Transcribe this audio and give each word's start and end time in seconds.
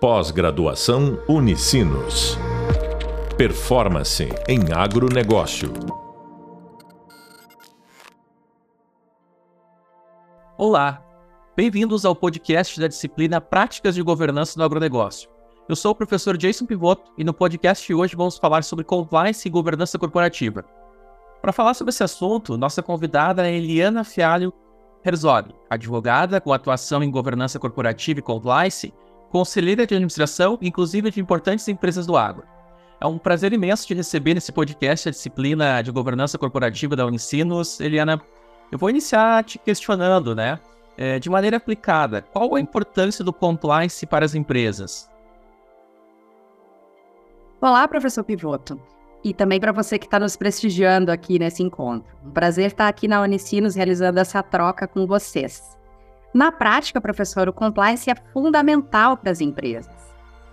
Pós-graduação 0.00 1.20
Unicinos. 1.28 2.38
Performance 3.36 4.28
em 4.46 4.72
agronegócio. 4.72 5.72
Olá, 10.56 11.02
bem-vindos 11.56 12.04
ao 12.04 12.14
podcast 12.14 12.78
da 12.78 12.86
disciplina 12.86 13.40
Práticas 13.40 13.96
de 13.96 14.02
Governança 14.02 14.56
no 14.56 14.64
Agronegócio. 14.64 15.28
Eu 15.68 15.74
sou 15.74 15.90
o 15.90 15.96
professor 15.96 16.36
Jason 16.36 16.64
Pivoto 16.64 17.10
e 17.18 17.24
no 17.24 17.34
podcast 17.34 17.84
de 17.84 17.92
hoje 17.92 18.14
vamos 18.14 18.38
falar 18.38 18.62
sobre 18.62 18.84
compliance 18.84 19.48
e 19.48 19.50
governança 19.50 19.98
corporativa. 19.98 20.64
Para 21.42 21.52
falar 21.52 21.74
sobre 21.74 21.90
esse 21.90 22.04
assunto, 22.04 22.56
nossa 22.56 22.84
convidada 22.84 23.48
é 23.48 23.52
Eliana 23.52 24.04
Fialho 24.04 24.52
Herzog, 25.04 25.52
advogada 25.68 26.40
com 26.40 26.52
atuação 26.52 27.02
em 27.02 27.10
governança 27.10 27.58
corporativa 27.58 28.20
e 28.20 28.22
compliance 28.22 28.94
conselheira 29.30 29.86
de 29.86 29.94
administração, 29.94 30.58
inclusive 30.60 31.10
de 31.10 31.20
importantes 31.20 31.68
empresas 31.68 32.06
do 32.06 32.16
agro. 32.16 32.44
É 33.00 33.06
um 33.06 33.16
prazer 33.16 33.52
imenso 33.52 33.86
te 33.86 33.94
receber 33.94 34.34
nesse 34.34 34.50
podcast, 34.50 35.08
a 35.08 35.12
disciplina 35.12 35.80
de 35.82 35.92
governança 35.92 36.36
corporativa 36.36 36.96
da 36.96 37.06
Unicinos. 37.06 37.80
Eliana, 37.80 38.20
eu 38.72 38.78
vou 38.78 38.90
iniciar 38.90 39.44
te 39.44 39.58
questionando, 39.58 40.34
né? 40.34 40.58
É, 40.96 41.18
de 41.20 41.30
maneira 41.30 41.58
aplicada, 41.58 42.22
qual 42.22 42.56
a 42.56 42.60
importância 42.60 43.24
do 43.24 43.32
compliance 43.32 44.04
para 44.04 44.24
as 44.24 44.34
empresas? 44.34 45.08
Olá, 47.60 47.86
professor 47.86 48.24
Pivoto. 48.24 48.80
E 49.22 49.32
também 49.32 49.60
para 49.60 49.70
você 49.70 49.96
que 49.96 50.06
está 50.06 50.18
nos 50.18 50.36
prestigiando 50.36 51.12
aqui 51.12 51.38
nesse 51.38 51.62
encontro. 51.62 52.12
Um 52.24 52.30
prazer 52.30 52.66
estar 52.66 52.88
aqui 52.88 53.06
na 53.06 53.22
Unicinos 53.22 53.76
realizando 53.76 54.18
essa 54.18 54.42
troca 54.42 54.88
com 54.88 55.06
vocês. 55.06 55.77
Na 56.32 56.52
prática, 56.52 57.00
professor, 57.00 57.48
o 57.48 57.52
compliance 57.52 58.10
é 58.10 58.14
fundamental 58.32 59.16
para 59.16 59.30
as 59.30 59.40
empresas. 59.40 59.94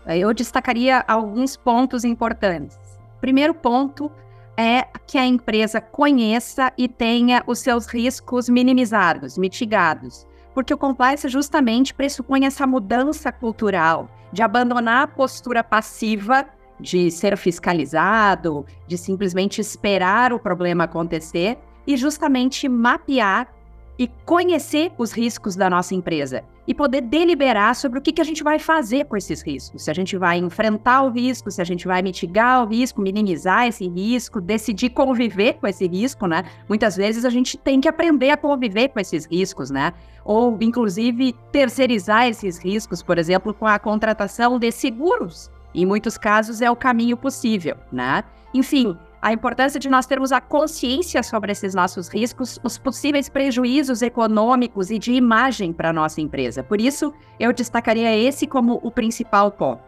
Eu 0.08 0.34
destacaria 0.34 1.04
alguns 1.08 1.58
pontos 1.58 2.04
importantes. 2.04 2.78
Primeiro 3.20 3.54
ponto 3.54 4.12
é 4.58 4.88
que 5.06 5.18
a 5.18 5.26
empresa 5.26 5.82
conheça 5.82 6.72
e 6.78 6.88
tenha 6.88 7.44
os 7.46 7.60
seus 7.60 7.88
riscos 7.88 8.48
minimizados, 8.48 9.38
mitigados, 9.38 10.26
porque 10.54 10.74
o 10.74 10.78
compliance 10.78 11.28
justamente 11.28 11.94
pressupõe 11.94 12.46
essa 12.46 12.66
mudança 12.66 13.32
cultural 13.32 14.10
de 14.32 14.42
abandonar 14.42 15.04
a 15.04 15.08
postura 15.08 15.64
passiva 15.64 16.46
de 16.80 17.10
ser 17.10 17.38
fiscalizado, 17.38 18.66
de 18.88 18.98
simplesmente 18.98 19.60
esperar 19.60 20.32
o 20.34 20.40
problema 20.40 20.86
acontecer 20.86 21.58
e 21.88 21.96
justamente 21.96 22.68
mapear 22.68 23.55
e 23.98 24.08
conhecer 24.26 24.92
os 24.98 25.12
riscos 25.12 25.56
da 25.56 25.70
nossa 25.70 25.96
empresa 25.96 26.44
e 26.68 26.74
poder 26.74 27.02
deliberar 27.02 27.76
sobre 27.76 28.00
o 28.00 28.02
que, 28.02 28.12
que 28.12 28.22
a 28.22 28.26
gente 28.26 28.44
vai 28.44 28.58
fazer 28.58 29.06
com 29.06 29.16
esses 29.16 29.42
riscos. 29.42 29.84
Se 29.84 29.92
a 29.92 29.94
gente 29.94 30.18
vai 30.18 30.38
enfrentar 30.38 31.04
o 31.04 31.10
risco, 31.10 31.52
se 31.52 31.62
a 31.62 31.66
gente 31.66 31.88
vai 31.88 32.02
mitigar 32.02 32.64
o 32.64 32.68
risco, 32.68 33.02
minimizar 33.02 33.68
esse 33.68 33.88
risco, 33.88 34.42
decidir 34.42 34.90
conviver 34.90 35.54
com 35.54 35.68
esse 35.68 35.88
risco, 35.88 36.28
né? 36.28 36.44
Muitas 36.68 36.96
vezes 36.96 37.24
a 37.24 37.30
gente 37.30 37.58
tem 37.58 37.80
que 37.80 37.88
aprender 37.88 38.32
a 38.32 38.38
conviver 38.38 38.90
com 38.90 39.00
esses 39.00 39.26
riscos, 39.26 39.70
né? 39.70 39.94
Ou, 40.24 40.58
inclusive, 40.60 41.34
terceirizar 41.52 42.28
esses 42.28 42.58
riscos, 42.58 43.04
por 43.04 43.18
exemplo, 43.18 43.54
com 43.54 43.68
a 43.68 43.78
contratação 43.78 44.58
de 44.58 44.72
seguros. 44.72 45.52
Em 45.74 45.86
muitos 45.86 46.18
casos 46.18 46.62
é 46.62 46.72
o 46.72 46.76
caminho 46.76 47.16
possível, 47.16 47.76
né? 47.92 48.24
Enfim, 48.54 48.98
a 49.26 49.34
importância 49.34 49.80
de 49.80 49.90
nós 49.90 50.06
termos 50.06 50.32
a 50.32 50.40
consciência 50.40 51.24
sobre 51.24 51.52
esses 51.52 51.74
nossos 51.74 52.08
riscos, 52.10 52.60
os 52.64 52.78
possíveis 52.78 53.28
prejuízos 53.28 54.04
econômicos 54.04 54.92
e 54.92 55.00
de 55.00 55.14
imagem 55.14 55.74
para 55.74 55.90
a 55.90 55.94
nossa 55.94 56.22
empresa. 56.22 56.62
Por 56.62 56.80
isso, 56.80 57.12
eu 57.40 57.52
destacaria 57.52 58.16
esse 58.16 58.46
como 58.46 58.80
o 58.84 58.92
principal 58.92 59.50
ponto. 59.50 59.82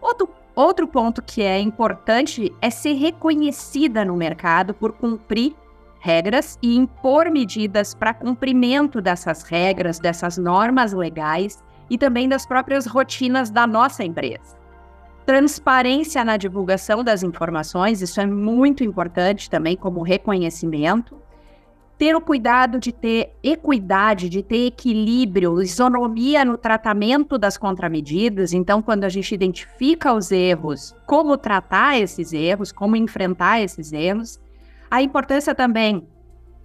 Outro, 0.00 0.30
outro 0.54 0.88
ponto 0.88 1.20
que 1.20 1.42
é 1.42 1.60
importante 1.60 2.50
é 2.62 2.70
ser 2.70 2.94
reconhecida 2.94 4.06
no 4.06 4.16
mercado 4.16 4.72
por 4.72 4.92
cumprir 4.92 5.54
regras 6.00 6.58
e 6.62 6.74
impor 6.74 7.30
medidas 7.30 7.94
para 7.94 8.14
cumprimento 8.14 9.02
dessas 9.02 9.42
regras, 9.42 9.98
dessas 9.98 10.38
normas 10.38 10.94
legais 10.94 11.62
e 11.90 11.98
também 11.98 12.26
das 12.26 12.46
próprias 12.46 12.86
rotinas 12.86 13.50
da 13.50 13.66
nossa 13.66 14.02
empresa 14.02 14.57
transparência 15.28 16.24
na 16.24 16.38
divulgação 16.38 17.04
das 17.04 17.22
informações, 17.22 18.00
isso 18.00 18.18
é 18.18 18.24
muito 18.24 18.82
importante 18.82 19.50
também 19.50 19.76
como 19.76 20.00
reconhecimento. 20.00 21.20
Ter 21.98 22.16
o 22.16 22.20
cuidado 22.22 22.80
de 22.80 22.92
ter 22.92 23.36
equidade, 23.42 24.30
de 24.30 24.42
ter 24.42 24.68
equilíbrio, 24.68 25.60
isonomia 25.60 26.46
no 26.46 26.56
tratamento 26.56 27.36
das 27.36 27.58
contramedidas. 27.58 28.54
Então, 28.54 28.80
quando 28.80 29.04
a 29.04 29.10
gente 29.10 29.34
identifica 29.34 30.14
os 30.14 30.32
erros, 30.32 30.96
como 31.04 31.36
tratar 31.36 32.00
esses 32.00 32.32
erros, 32.32 32.72
como 32.72 32.96
enfrentar 32.96 33.60
esses 33.60 33.92
erros. 33.92 34.40
A 34.90 35.02
importância 35.02 35.54
também 35.54 36.08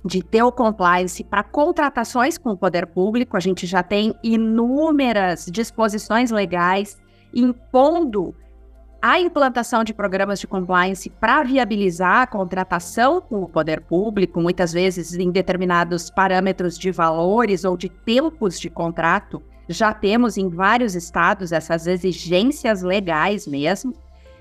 de 0.06 0.24
ter 0.24 0.42
o 0.42 0.54
compliance 0.54 1.22
para 1.22 1.44
contratações 1.44 2.38
com 2.38 2.52
o 2.52 2.58
poder 2.58 2.88
público. 2.88 3.36
A 3.36 3.42
gente 3.42 3.68
já 3.68 3.84
tem 3.84 4.16
inúmeras 4.24 5.48
disposições 5.52 6.32
legais 6.32 6.98
impondo 7.34 8.34
a 9.06 9.20
implantação 9.20 9.84
de 9.84 9.94
programas 9.94 10.40
de 10.40 10.48
compliance 10.48 11.10
para 11.10 11.44
viabilizar 11.44 12.22
a 12.22 12.28
contratação 12.28 13.20
com 13.20 13.44
o 13.44 13.50
poder 13.50 13.82
público, 13.82 14.40
muitas 14.40 14.72
vezes 14.72 15.14
em 15.14 15.30
determinados 15.30 16.10
parâmetros 16.10 16.80
de 16.80 16.90
valores 16.90 17.66
ou 17.66 17.76
de 17.76 17.90
tempos 17.90 18.58
de 18.58 18.70
contrato. 18.70 19.44
Já 19.68 19.94
temos 19.94 20.38
em 20.38 20.48
vários 20.48 20.96
estados 20.96 21.52
essas 21.52 21.86
exigências 21.86 22.82
legais 22.82 23.46
mesmo. 23.46 23.94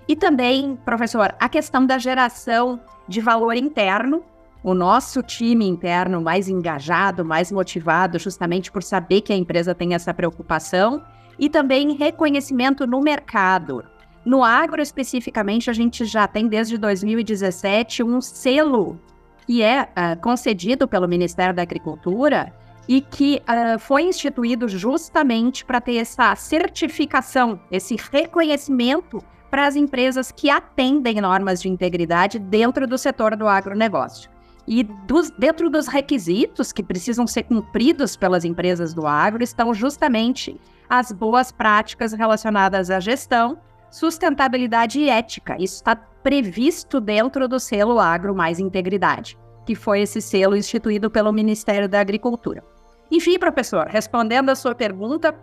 E 0.07 0.15
também, 0.15 0.79
professor, 0.85 1.35
a 1.41 1.49
questão 1.49 1.85
da 1.85 1.99
geração 1.99 2.81
de 3.09 3.21
valor 3.21 3.57
interno, 3.57 4.23
o 4.63 4.75
nosso 4.75 5.25
time 5.25 5.67
interno 5.67 6.21
mais 6.21 6.49
engajado, 6.49 7.25
mais 7.25 7.51
motivado, 7.51 8.17
justamente 8.17 8.71
por 8.71 8.85
saber 8.85 9.23
que 9.23 9.33
a 9.33 9.37
empresa 9.37 9.75
tem 9.75 9.93
essa 9.93 10.15
preocupação, 10.15 11.03
e 11.37 11.51
também 11.51 11.97
reconhecimento 11.97 12.87
no 12.87 13.01
mercado. 13.01 13.85
No 14.25 14.45
agro, 14.45 14.81
especificamente, 14.81 15.69
a 15.69 15.73
gente 15.73 16.05
já 16.05 16.29
tem 16.29 16.47
desde 16.47 16.79
2017 16.79 18.03
um 18.03 18.21
selo 18.21 18.99
que 19.47 19.63
é 19.63 19.83
uh, 19.83 20.21
concedido 20.21 20.87
pelo 20.87 21.09
Ministério 21.09 21.55
da 21.55 21.63
Agricultura 21.63 22.53
e 22.89 23.01
que 23.01 23.43
uh, 23.43 23.79
foi 23.79 24.03
instituído 24.03 24.69
justamente 24.69 25.65
para 25.65 25.81
ter 25.81 25.97
essa 25.97 26.35
certificação, 26.37 27.61
esse 27.71 27.97
reconhecimento 28.13 29.23
para 29.51 29.67
as 29.67 29.77
empresas 29.77 30.33
que 30.33 30.49
atendem 30.49 31.21
normas 31.21 31.61
de 31.61 31.69
integridade 31.69 32.39
dentro 32.39 32.87
do 32.87 32.97
setor 32.97 33.37
do 33.37 33.47
agronegócio. 33.47 34.31
E 34.67 34.85
dos, 34.85 35.31
dentro 35.31 35.69
dos 35.69 35.89
requisitos 35.89 36.73
que 36.73 36.83
precisam 36.83 37.27
ser 37.27 37.43
cumpridos 37.43 38.17
pelas 38.17 38.45
empresas 38.45 38.95
do 38.95 39.07
agro 39.07 39.43
estão 39.43 39.75
justamente 39.75 40.59
as 40.89 41.11
boas 41.11 41.51
práticas 41.51 42.13
relacionadas 42.13 42.89
à 42.91 43.01
gestão, 43.01 43.59
sustentabilidade 43.93 44.99
e 44.99 45.09
ética. 45.09 45.55
Isso 45.61 45.77
está 45.77 45.95
previsto 45.95 47.01
dentro 47.01 47.47
do 47.47 47.61
selo 47.61 48.01
Agro 48.01 48.35
Mais 48.35 48.59
Integridade, 48.59 49.39
que 49.67 49.75
foi 49.75 50.01
esse 50.01 50.21
selo 50.21 50.57
instituído 50.57 51.11
pelo 51.11 51.33
Ministério 51.33 51.89
da 51.89 52.01
Agricultura. 52.01 52.65
Enfim, 53.11 53.39
professor, 53.39 53.87
respondendo 53.87 54.49
a 54.49 54.55
sua 54.55 54.75
pergunta, 54.75 55.39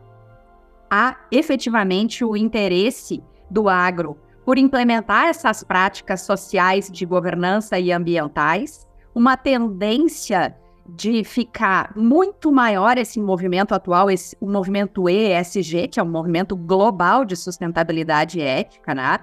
há 0.89 1.15
efetivamente 1.31 2.25
o 2.25 2.35
interesse 2.35 3.23
do 3.49 3.69
agro 3.69 4.17
por 4.43 4.57
implementar 4.57 5.27
essas 5.27 5.63
práticas 5.63 6.21
sociais 6.21 6.89
de 6.89 7.05
governança 7.05 7.77
e 7.77 7.91
ambientais, 7.91 8.87
uma 9.13 9.37
tendência 9.37 10.57
de 10.95 11.23
ficar 11.23 11.91
muito 11.95 12.51
maior 12.51 12.97
esse 12.97 13.19
movimento 13.19 13.73
atual, 13.73 14.09
esse, 14.09 14.35
o 14.39 14.49
movimento 14.49 15.09
ESG, 15.09 15.87
que 15.87 15.99
é 15.99 16.03
um 16.03 16.09
movimento 16.09 16.55
global 16.55 17.23
de 17.23 17.35
sustentabilidade 17.35 18.41
ética, 18.41 18.93
né? 18.93 19.19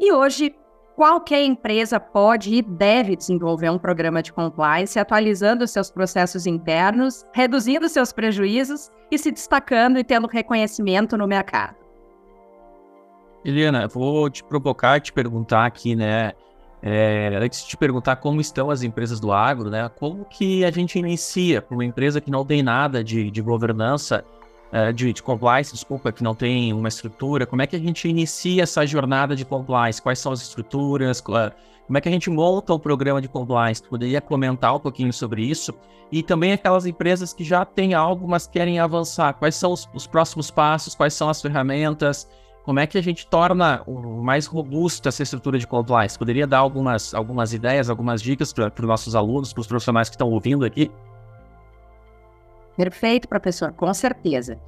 E 0.00 0.12
hoje, 0.12 0.54
qualquer 0.94 1.44
empresa 1.44 2.00
pode 2.00 2.54
e 2.54 2.62
deve 2.62 3.14
desenvolver 3.14 3.70
um 3.70 3.78
programa 3.78 4.22
de 4.22 4.32
compliance, 4.32 4.98
atualizando 4.98 5.66
seus 5.66 5.90
processos 5.90 6.46
internos, 6.46 7.24
reduzindo 7.32 7.88
seus 7.88 8.12
prejuízos 8.12 8.90
e 9.10 9.18
se 9.18 9.30
destacando 9.30 9.98
e 9.98 10.04
tendo 10.04 10.26
reconhecimento 10.26 11.16
no 11.16 11.26
mercado. 11.26 11.76
Eliana, 13.44 13.86
vou 13.86 14.28
te 14.28 14.42
provocar, 14.42 15.00
te 15.00 15.12
perguntar 15.12 15.66
aqui, 15.66 15.94
né? 15.94 16.32
É, 16.82 17.36
antes 17.42 17.62
de 17.62 17.68
te 17.68 17.76
perguntar 17.76 18.16
como 18.16 18.40
estão 18.40 18.70
as 18.70 18.82
empresas 18.82 19.18
do 19.18 19.32
agro, 19.32 19.68
né? 19.68 19.90
Como 19.96 20.24
que 20.24 20.64
a 20.64 20.70
gente 20.70 20.98
inicia 20.98 21.60
para 21.60 21.74
uma 21.74 21.84
empresa 21.84 22.20
que 22.20 22.30
não 22.30 22.44
tem 22.44 22.62
nada 22.62 23.02
de, 23.02 23.30
de 23.30 23.42
governança, 23.42 24.24
é, 24.70 24.92
de, 24.92 25.12
de, 25.12 25.22
compliance, 25.22 25.72
desculpa, 25.72 26.12
que 26.12 26.22
não 26.22 26.34
tem 26.34 26.72
uma 26.72 26.88
estrutura, 26.88 27.46
como 27.46 27.62
é 27.62 27.66
que 27.66 27.74
a 27.74 27.78
gente 27.78 28.06
inicia 28.08 28.62
essa 28.62 28.86
jornada 28.86 29.34
de 29.34 29.44
compliance? 29.44 30.00
Quais 30.00 30.18
são 30.18 30.30
as 30.30 30.42
estruturas? 30.42 31.20
Como 31.20 31.96
é 31.96 32.00
que 32.00 32.08
a 32.08 32.12
gente 32.12 32.30
monta 32.30 32.74
um 32.74 32.78
programa 32.78 33.20
de 33.20 33.28
compliance? 33.28 33.82
Poderia 33.82 34.20
comentar 34.20 34.76
um 34.76 34.80
pouquinho 34.80 35.12
sobre 35.12 35.42
isso? 35.42 35.74
E 36.12 36.22
também 36.22 36.52
aquelas 36.52 36.86
empresas 36.86 37.32
que 37.32 37.42
já 37.42 37.64
têm 37.64 37.92
algo, 37.94 38.28
mas 38.28 38.46
querem 38.46 38.78
avançar. 38.78 39.34
Quais 39.34 39.54
são 39.54 39.72
os, 39.72 39.88
os 39.94 40.06
próximos 40.06 40.50
passos? 40.50 40.94
Quais 40.94 41.14
são 41.14 41.28
as 41.28 41.40
ferramentas? 41.40 42.28
Como 42.68 42.80
é 42.80 42.86
que 42.86 42.98
a 42.98 43.02
gente 43.02 43.26
torna 43.26 43.82
mais 44.22 44.44
robusta 44.44 45.08
essa 45.08 45.22
estrutura 45.22 45.58
de 45.58 45.66
compliance? 45.66 46.18
Poderia 46.18 46.46
dar 46.46 46.58
algumas, 46.58 47.14
algumas 47.14 47.54
ideias, 47.54 47.88
algumas 47.88 48.20
dicas 48.20 48.52
para 48.52 48.70
os 48.78 48.86
nossos 48.86 49.14
alunos, 49.14 49.54
para 49.54 49.62
os 49.62 49.66
profissionais 49.66 50.10
que 50.10 50.16
estão 50.16 50.28
ouvindo 50.28 50.66
aqui? 50.66 50.90
Perfeito, 52.76 53.26
professor, 53.26 53.72
com 53.72 53.94
certeza. 53.94 54.58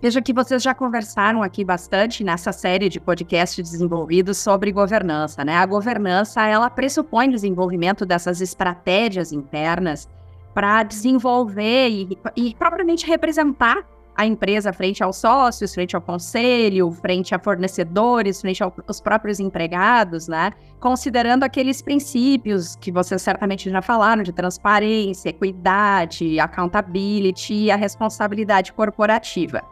Veja 0.00 0.22
que 0.22 0.32
vocês 0.32 0.62
já 0.62 0.72
conversaram 0.74 1.42
aqui 1.42 1.62
bastante 1.62 2.24
nessa 2.24 2.52
série 2.52 2.88
de 2.88 2.98
podcasts 2.98 3.70
desenvolvidos 3.70 4.38
sobre 4.38 4.72
governança, 4.72 5.44
né? 5.44 5.56
A 5.56 5.66
governança, 5.66 6.46
ela 6.46 6.70
pressupõe 6.70 7.28
o 7.28 7.32
desenvolvimento 7.32 8.06
dessas 8.06 8.40
estratégias 8.40 9.30
internas 9.30 10.08
para 10.54 10.82
desenvolver 10.84 11.90
e, 11.90 12.18
e 12.34 12.54
propriamente 12.54 13.06
representar 13.06 13.86
a 14.16 14.26
empresa 14.26 14.72
frente 14.72 15.02
aos 15.02 15.16
sócios, 15.16 15.74
frente 15.74 15.96
ao 15.96 16.02
conselho, 16.02 16.90
frente 16.92 17.34
a 17.34 17.38
fornecedores, 17.38 18.40
frente 18.40 18.62
aos 18.62 19.00
próprios 19.00 19.40
empregados, 19.40 20.28
né? 20.28 20.52
Considerando 20.78 21.44
aqueles 21.44 21.80
princípios 21.80 22.76
que 22.76 22.92
vocês 22.92 23.22
certamente 23.22 23.70
já 23.70 23.80
falaram 23.80 24.22
de 24.22 24.32
transparência, 24.32 25.30
equidade, 25.30 26.38
accountability 26.38 27.54
e 27.54 27.70
a 27.70 27.76
responsabilidade 27.76 28.72
corporativa. 28.72 29.62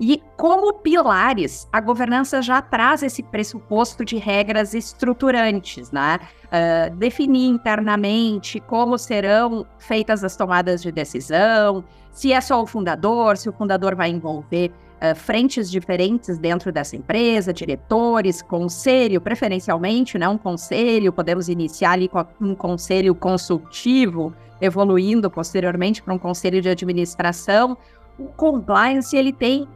E 0.00 0.22
como 0.34 0.72
pilares, 0.72 1.68
a 1.70 1.78
governança 1.78 2.40
já 2.40 2.62
traz 2.62 3.02
esse 3.02 3.22
pressuposto 3.22 4.02
de 4.02 4.16
regras 4.16 4.72
estruturantes, 4.72 5.92
né? 5.92 6.18
Uh, 6.46 6.96
definir 6.96 7.50
internamente 7.50 8.58
como 8.60 8.96
serão 8.96 9.66
feitas 9.78 10.24
as 10.24 10.34
tomadas 10.36 10.80
de 10.80 10.90
decisão, 10.90 11.84
se 12.12 12.32
é 12.32 12.40
só 12.40 12.62
o 12.62 12.66
fundador, 12.66 13.36
se 13.36 13.48
o 13.48 13.52
fundador 13.52 13.94
vai 13.94 14.10
envolver 14.10 14.70
uh, 15.00 15.14
frentes 15.14 15.70
diferentes 15.70 16.38
dentro 16.38 16.72
dessa 16.72 16.96
empresa, 16.96 17.52
diretores, 17.52 18.42
conselho, 18.42 19.20
preferencialmente, 19.20 20.18
né? 20.18 20.28
Um 20.28 20.38
conselho, 20.38 21.12
podemos 21.12 21.48
iniciar 21.48 21.92
ali 21.92 22.08
com 22.08 22.24
um 22.40 22.54
conselho 22.54 23.14
consultivo, 23.14 24.34
evoluindo 24.60 25.30
posteriormente 25.30 26.02
para 26.02 26.12
um 26.14 26.18
conselho 26.18 26.60
de 26.60 26.68
administração. 26.68 27.76
O 28.18 28.26
compliance, 28.26 29.16
ele 29.16 29.32
tem 29.32 29.66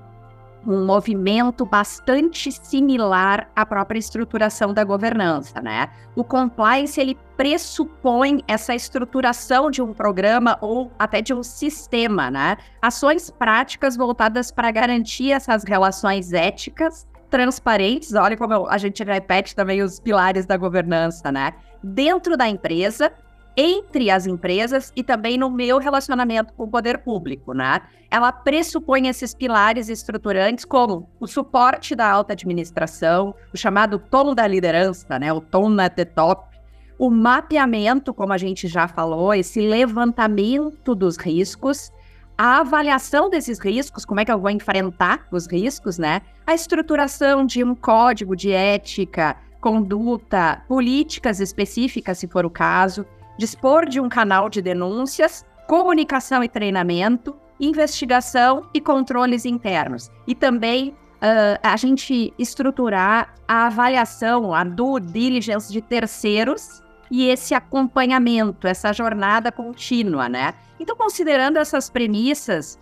um 0.67 0.85
movimento 0.85 1.65
bastante 1.65 2.51
similar 2.53 3.51
à 3.55 3.65
própria 3.65 3.99
estruturação 3.99 4.73
da 4.73 4.85
governança, 4.85 5.61
né? 5.61 5.89
O 6.17 6.25
compliance 6.25 7.01
ele 7.01 7.17
pressupõe 7.37 8.43
essa 8.47 8.75
estruturação 8.75 9.71
de 9.71 9.83
um 9.83 9.93
programa 9.93 10.57
ou 10.61 10.91
até 10.99 11.21
de 11.21 11.35
um 11.35 11.43
sistema, 11.43 12.31
né? 12.31 12.57
Ações 12.81 13.31
práticas 13.31 13.97
voltadas 13.97 14.51
para 14.51 14.71
garantir 14.71 15.33
essas 15.33 15.65
relações 15.65 16.33
éticas 16.33 17.07
transparentes. 17.31 18.15
Olha 18.15 18.37
como 18.37 18.69
a 18.69 18.79
gente 18.79 19.03
repete 19.03 19.57
também 19.57 19.83
os 19.83 19.99
pilares 19.99 20.47
da 20.47 20.57
governança, 20.57 21.33
né? 21.33 21.53
Dentro 21.83 22.37
da 22.37 22.49
empresa 22.49 23.13
entre 23.57 24.11
as 24.11 24.27
empresas 24.27 24.93
e 24.97 25.03
também 25.03 25.39
no 25.39 25.51
meu 25.51 25.79
relacionamento 25.79 26.53
com 26.55 26.65
o 26.65 26.69
poder 26.69 26.99
público, 26.99 27.53
né? 27.53 27.81
Ela 28.11 28.33
pressupõe 28.33 29.09
esses 29.09 29.35
pilares 29.35 29.89
estruturantes 29.89 30.65
como 30.65 31.09
o 31.21 31.27
suporte 31.27 31.95
da 31.95 32.11
alta 32.11 32.33
administração, 32.33 33.35
o 33.53 33.57
chamado 33.57 33.99
tom 33.99 34.35
da 34.35 34.47
liderança, 34.47 35.19
né? 35.19 35.33
O 35.33 35.41
tom 35.41 35.79
at 35.81 35.95
the 35.95 36.05
top, 36.05 36.55
o 36.99 37.11
mapeamento, 37.11 38.13
como 38.13 38.33
a 38.33 38.39
gente 38.39 38.67
já 38.67 38.89
falou, 38.89 39.35
esse 39.35 39.61
levantamento 39.61 40.95
dos 40.95 41.17
riscos, 41.17 41.93
a 42.37 42.61
avaliação 42.61 43.31
desses 43.31 43.61
riscos, 43.61 44.05
como 44.05 44.21
é 44.21 44.25
que 44.25 44.33
eu 44.33 44.41
vou 44.41 44.51
enfrentar 44.51 45.27
os 45.31 45.47
riscos, 45.47 45.99
né? 45.99 46.23
A 46.47 46.55
estruturação 46.55 47.47
de 47.47 47.63
um 47.63 47.75
código 47.75 48.35
de 48.35 48.51
ética, 48.51 49.37
conduta, 49.61 50.63
políticas 50.69 51.41
específicas, 51.41 52.19
se 52.19 52.27
for 52.27 52.45
o 52.45 52.51
caso, 52.51 53.07
dispor 53.39 53.87
de 53.87 54.01
um 54.01 54.09
canal 54.09 54.49
de 54.49 54.63
denúncias, 54.63 55.45
comunicação 55.67 56.43
e 56.43 56.49
treinamento, 56.49 57.37
investigação 57.59 58.69
e 58.73 58.81
controles 58.81 59.45
internos. 59.45 60.11
E 60.27 60.35
também 60.35 60.91
uh, 60.91 61.59
a 61.63 61.77
gente 61.77 62.33
estruturar 62.39 63.35
a 63.47 63.67
avaliação, 63.67 64.55
a 64.55 64.65
due 64.65 65.01
diligence 65.01 65.73
de 65.73 65.81
terceiros 65.81 66.83
e 67.11 67.29
esse 67.29 67.55
acompanhamento, 67.55 68.67
essa 68.67 68.93
jornada 68.93 69.53
contínua, 69.53 70.29
né? 70.29 70.55
Então, 70.81 70.97
considerando 70.97 71.59
essas 71.59 71.89
premissas, 71.89 72.79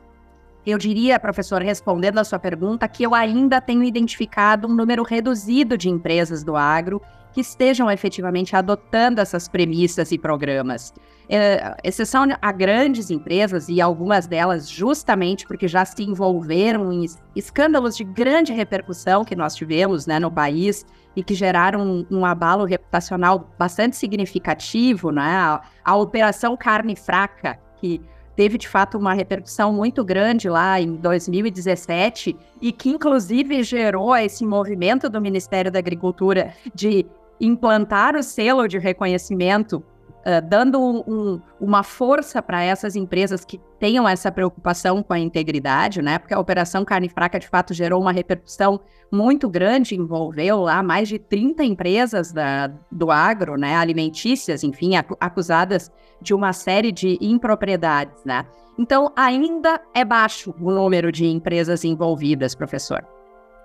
eu 0.65 0.79
diria, 0.79 1.19
professor, 1.19 1.61
respondendo 1.61 2.19
a 2.19 2.25
sua 2.25 2.39
pergunta, 2.39 2.87
que 2.87 3.03
eu 3.03 3.15
ainda 3.15 3.61
tenho 3.61 3.83
identificado 3.83 4.69
um 4.69 4.75
número 4.75 5.03
reduzido 5.03 5.77
de 5.77 5.91
empresas 5.91 6.45
do 6.45 6.57
agro 6.57 7.03
que 7.33 7.41
estejam 7.41 7.91
efetivamente 7.91 8.55
adotando 8.55 9.21
essas 9.21 9.49
premissas 9.49 10.13
e 10.13 10.19
programas. 10.19 10.93
É, 11.29 11.77
exceção 11.83 12.27
a 12.41 12.53
grandes 12.53 13.11
empresas, 13.11 13.69
e 13.69 13.81
algumas 13.81 14.27
delas 14.27 14.69
justamente 14.69 15.47
porque 15.47 15.67
já 15.67 15.85
se 15.85 16.03
envolveram 16.03 16.93
em 16.93 17.07
escândalos 17.35 17.97
de 17.97 18.05
grande 18.05 18.53
repercussão 18.53 19.25
que 19.25 19.35
nós 19.35 19.55
tivemos 19.55 20.07
né, 20.07 20.19
no 20.19 20.31
país 20.31 20.85
e 21.17 21.23
que 21.23 21.35
geraram 21.35 21.81
um, 21.81 22.07
um 22.11 22.27
abalo 22.27 22.65
reputacional 22.65 23.51
bastante 23.59 23.97
significativo, 23.97 25.11
né? 25.11 25.23
A, 25.23 25.63
a 25.85 25.97
Operação 25.97 26.57
Carne 26.57 26.97
Fraca, 26.97 27.59
que 27.77 28.01
teve 28.35 28.59
de 28.59 28.69
fato 28.69 28.99
uma 28.99 29.13
repercussão 29.13 29.73
muito 29.73 30.05
grande 30.05 30.49
lá 30.49 30.81
em 30.81 30.97
2017 30.97 32.37
e 32.61 32.73
que 32.73 32.89
inclusive 32.89 33.63
gerou 33.63 34.17
esse 34.17 34.45
movimento 34.45 35.09
do 35.09 35.21
Ministério 35.21 35.71
da 35.71 35.79
Agricultura 35.79 36.55
de 36.75 37.07
implantar 37.41 38.17
o 38.17 38.23
selo 38.23 38.69
de 38.69 38.79
reconhecimento, 38.79 39.77
uh, 39.77 40.47
dando 40.49 40.81
um, 40.81 41.03
um, 41.07 41.41
uma 41.61 41.83
força 41.83 42.41
para 42.41 42.63
essas 42.63 42.97
empresas 42.97 43.45
que 43.45 43.61
tenham 43.79 44.09
essa 44.09 44.31
preocupação 44.31 45.03
com 45.03 45.13
a 45.13 45.19
integridade, 45.19 46.01
né? 46.01 46.19
Porque 46.19 46.35
a 46.35 46.39
Operação 46.39 46.85
Carne 46.85 47.09
Fraca, 47.09 47.39
de 47.39 47.49
fato, 47.49 47.75
gerou 47.75 48.01
uma 48.01 48.13
repercussão 48.13 48.81
muito 49.11 49.49
grande, 49.49 49.95
envolveu 49.95 50.61
lá 50.61 50.83
mais 50.83 51.09
de 51.09 51.19
30 51.19 51.65
empresas 51.65 52.33
da, 52.33 52.69
do 52.91 53.11
agro, 53.11 53.57
né? 53.57 53.77
Alimentícias, 53.77 54.63
enfim, 54.63 54.93
acusadas 55.21 55.91
de 56.21 56.33
uma 56.33 56.53
série 56.53 56.93
de 56.93 57.19
impropriedades, 57.21 58.25
né? 58.25 58.47
Então, 58.79 59.13
ainda 59.15 59.81
é 59.95 60.05
baixo 60.05 60.55
o 60.59 60.71
número 60.71 61.13
de 61.13 61.27
empresas 61.27 61.85
envolvidas, 61.85 62.55
professor. 62.55 63.07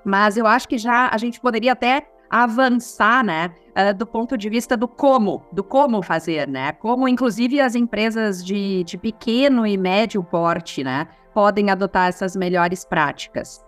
Mas 0.04 0.38
eu 0.38 0.46
acho 0.46 0.68
que 0.68 0.78
já 0.78 1.10
a 1.10 1.18
gente 1.18 1.40
poderia 1.40 1.74
até 1.74 2.08
avançar, 2.30 3.24
né, 3.24 3.54
uh, 3.76 3.94
do 3.94 4.06
ponto 4.06 4.38
de 4.38 4.50
vista 4.50 4.76
do 4.76 4.88
como, 4.88 5.46
do 5.52 5.64
como 5.64 6.02
fazer, 6.02 6.48
né, 6.48 6.72
como 6.74 7.08
inclusive 7.08 7.60
as 7.62 7.76
empresas 7.76 8.44
de, 8.44 8.84
de 8.84 8.98
pequeno 8.98 9.66
e 9.66 9.78
médio 9.78 10.24
porte, 10.24 10.84
né, 10.84 11.08
podem 11.34 11.70
adotar 11.70 12.08
essas 12.08 12.36
melhores 12.36 12.84
práticas. 12.84 13.66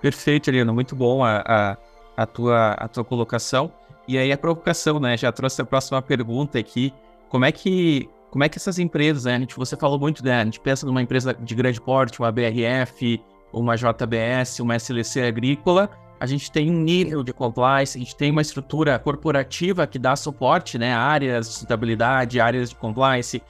Perfeito, 0.00 0.50
Helena, 0.50 0.72
muito 0.72 0.96
bom 0.96 1.24
a, 1.24 1.44
a, 1.46 1.76
a, 2.16 2.26
tua, 2.26 2.72
a 2.72 2.88
tua 2.88 3.04
colocação. 3.04 3.72
E 4.08 4.18
aí 4.18 4.32
a 4.32 4.36
provocação, 4.36 4.98
né, 4.98 5.16
já 5.16 5.30
trouxe 5.30 5.62
a 5.62 5.64
próxima 5.64 6.02
pergunta 6.02 6.58
aqui, 6.58 6.92
como 7.28 7.44
é 7.44 7.52
que 7.52 8.10
como 8.32 8.42
é 8.42 8.48
que 8.48 8.56
essas 8.56 8.78
empresas, 8.78 9.26
né, 9.26 9.36
a 9.36 9.38
gente, 9.38 9.54
você 9.54 9.76
falou 9.76 9.98
muito, 9.98 10.24
né, 10.24 10.40
a 10.40 10.44
gente 10.44 10.58
pensa 10.58 10.86
numa 10.86 11.02
empresa 11.02 11.34
de 11.34 11.54
grande 11.54 11.78
porte, 11.78 12.18
uma 12.18 12.32
BRF, 12.32 13.22
uma 13.52 13.76
JBS, 13.76 14.58
uma 14.60 14.74
SLC 14.74 15.20
agrícola, 15.20 15.90
a 16.22 16.26
gente 16.26 16.52
tem 16.52 16.70
um 16.70 16.80
nível 16.80 17.24
de 17.24 17.32
compliance, 17.32 17.98
a 17.98 18.00
gente 18.00 18.14
tem 18.14 18.30
uma 18.30 18.42
estrutura 18.42 18.96
corporativa 18.96 19.88
que 19.88 19.98
dá 19.98 20.14
suporte, 20.14 20.78
né, 20.78 20.94
áreas 20.94 21.48
de 21.48 21.52
sustentabilidade, 21.52 22.40
áreas 22.40 22.70
de 22.70 22.76
compliance. 22.76 23.42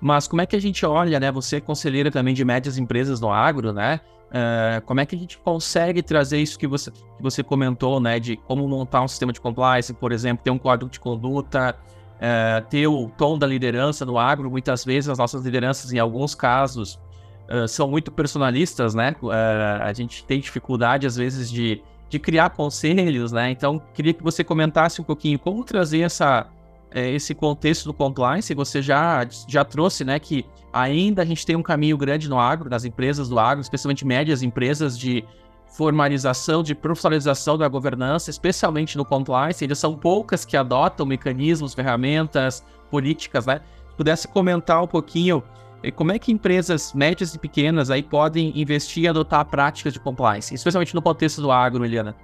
Mas 0.00 0.26
como 0.26 0.40
é 0.40 0.46
que 0.46 0.56
a 0.56 0.60
gente 0.60 0.86
olha, 0.86 1.20
né? 1.20 1.30
Você 1.30 1.56
é 1.56 1.60
conselheira 1.60 2.10
também 2.10 2.32
de 2.32 2.42
médias 2.42 2.78
empresas 2.78 3.20
no 3.20 3.30
agro, 3.30 3.74
né? 3.74 4.00
Uh, 4.30 4.80
como 4.86 5.00
é 5.00 5.06
que 5.06 5.14
a 5.14 5.18
gente 5.18 5.36
consegue 5.36 6.02
trazer 6.02 6.38
isso 6.38 6.58
que 6.58 6.66
você, 6.66 6.90
que 6.90 7.22
você 7.22 7.42
comentou, 7.42 8.00
né? 8.00 8.18
De 8.18 8.38
como 8.38 8.66
montar 8.66 9.02
um 9.02 9.08
sistema 9.08 9.30
de 9.30 9.40
compliance, 9.40 9.92
por 9.92 10.10
exemplo, 10.10 10.42
ter 10.42 10.50
um 10.50 10.58
código 10.58 10.90
de 10.90 10.98
conduta, 10.98 11.76
uh, 12.16 12.66
ter 12.70 12.86
o 12.86 13.10
tom 13.18 13.38
da 13.38 13.46
liderança 13.46 14.06
no 14.06 14.16
agro. 14.16 14.50
Muitas 14.50 14.82
vezes 14.82 15.10
as 15.10 15.18
nossas 15.18 15.44
lideranças, 15.44 15.92
em 15.92 15.98
alguns 15.98 16.34
casos, 16.34 16.98
uh, 17.50 17.68
são 17.68 17.86
muito 17.86 18.10
personalistas, 18.10 18.94
né? 18.94 19.14
a 19.82 19.92
gente 19.92 20.24
tem 20.24 20.40
dificuldade, 20.40 21.06
às 21.06 21.16
vezes, 21.16 21.50
de 21.50 21.82
de 22.14 22.18
criar 22.20 22.50
conselhos, 22.50 23.32
né? 23.32 23.50
Então, 23.50 23.82
queria 23.92 24.14
que 24.14 24.22
você 24.22 24.44
comentasse 24.44 25.00
um 25.00 25.04
pouquinho 25.04 25.36
como 25.36 25.64
trazer 25.64 26.02
essa, 26.02 26.46
é, 26.92 27.10
esse 27.10 27.34
contexto 27.34 27.86
do 27.86 27.92
compliance. 27.92 28.54
Você 28.54 28.80
já, 28.80 29.26
já 29.48 29.64
trouxe, 29.64 30.04
né, 30.04 30.20
que 30.20 30.46
ainda 30.72 31.22
a 31.22 31.24
gente 31.24 31.44
tem 31.44 31.56
um 31.56 31.62
caminho 31.62 31.98
grande 31.98 32.28
no 32.28 32.38
agro, 32.38 32.70
nas 32.70 32.84
empresas 32.84 33.28
do 33.28 33.36
agro, 33.36 33.60
especialmente 33.60 34.06
médias 34.06 34.42
empresas 34.42 34.96
de 34.96 35.24
formalização, 35.76 36.62
de 36.62 36.72
profissionalização 36.72 37.58
da 37.58 37.66
governança, 37.66 38.30
especialmente 38.30 38.96
no 38.96 39.04
compliance. 39.04 39.64
Ainda 39.64 39.74
são 39.74 39.96
poucas 39.96 40.44
que 40.44 40.56
adotam 40.56 41.04
mecanismos, 41.04 41.74
ferramentas, 41.74 42.64
políticas, 42.92 43.44
né? 43.44 43.60
Se 43.90 43.96
pudesse 43.96 44.28
comentar 44.28 44.80
um 44.84 44.86
pouquinho 44.86 45.42
como 45.90 46.12
é 46.12 46.18
que 46.18 46.32
empresas 46.32 46.92
médias 46.92 47.34
e 47.34 47.38
pequenas 47.38 47.90
aí 47.90 48.02
podem 48.02 48.52
investir 48.58 49.04
e 49.04 49.08
adotar 49.08 49.44
práticas 49.44 49.92
de 49.92 50.00
compliance, 50.00 50.54
especialmente 50.54 50.94
no 50.94 51.02
contexto 51.02 51.40
do 51.40 51.50
agro, 51.50 51.84
Eliana? 51.84 52.14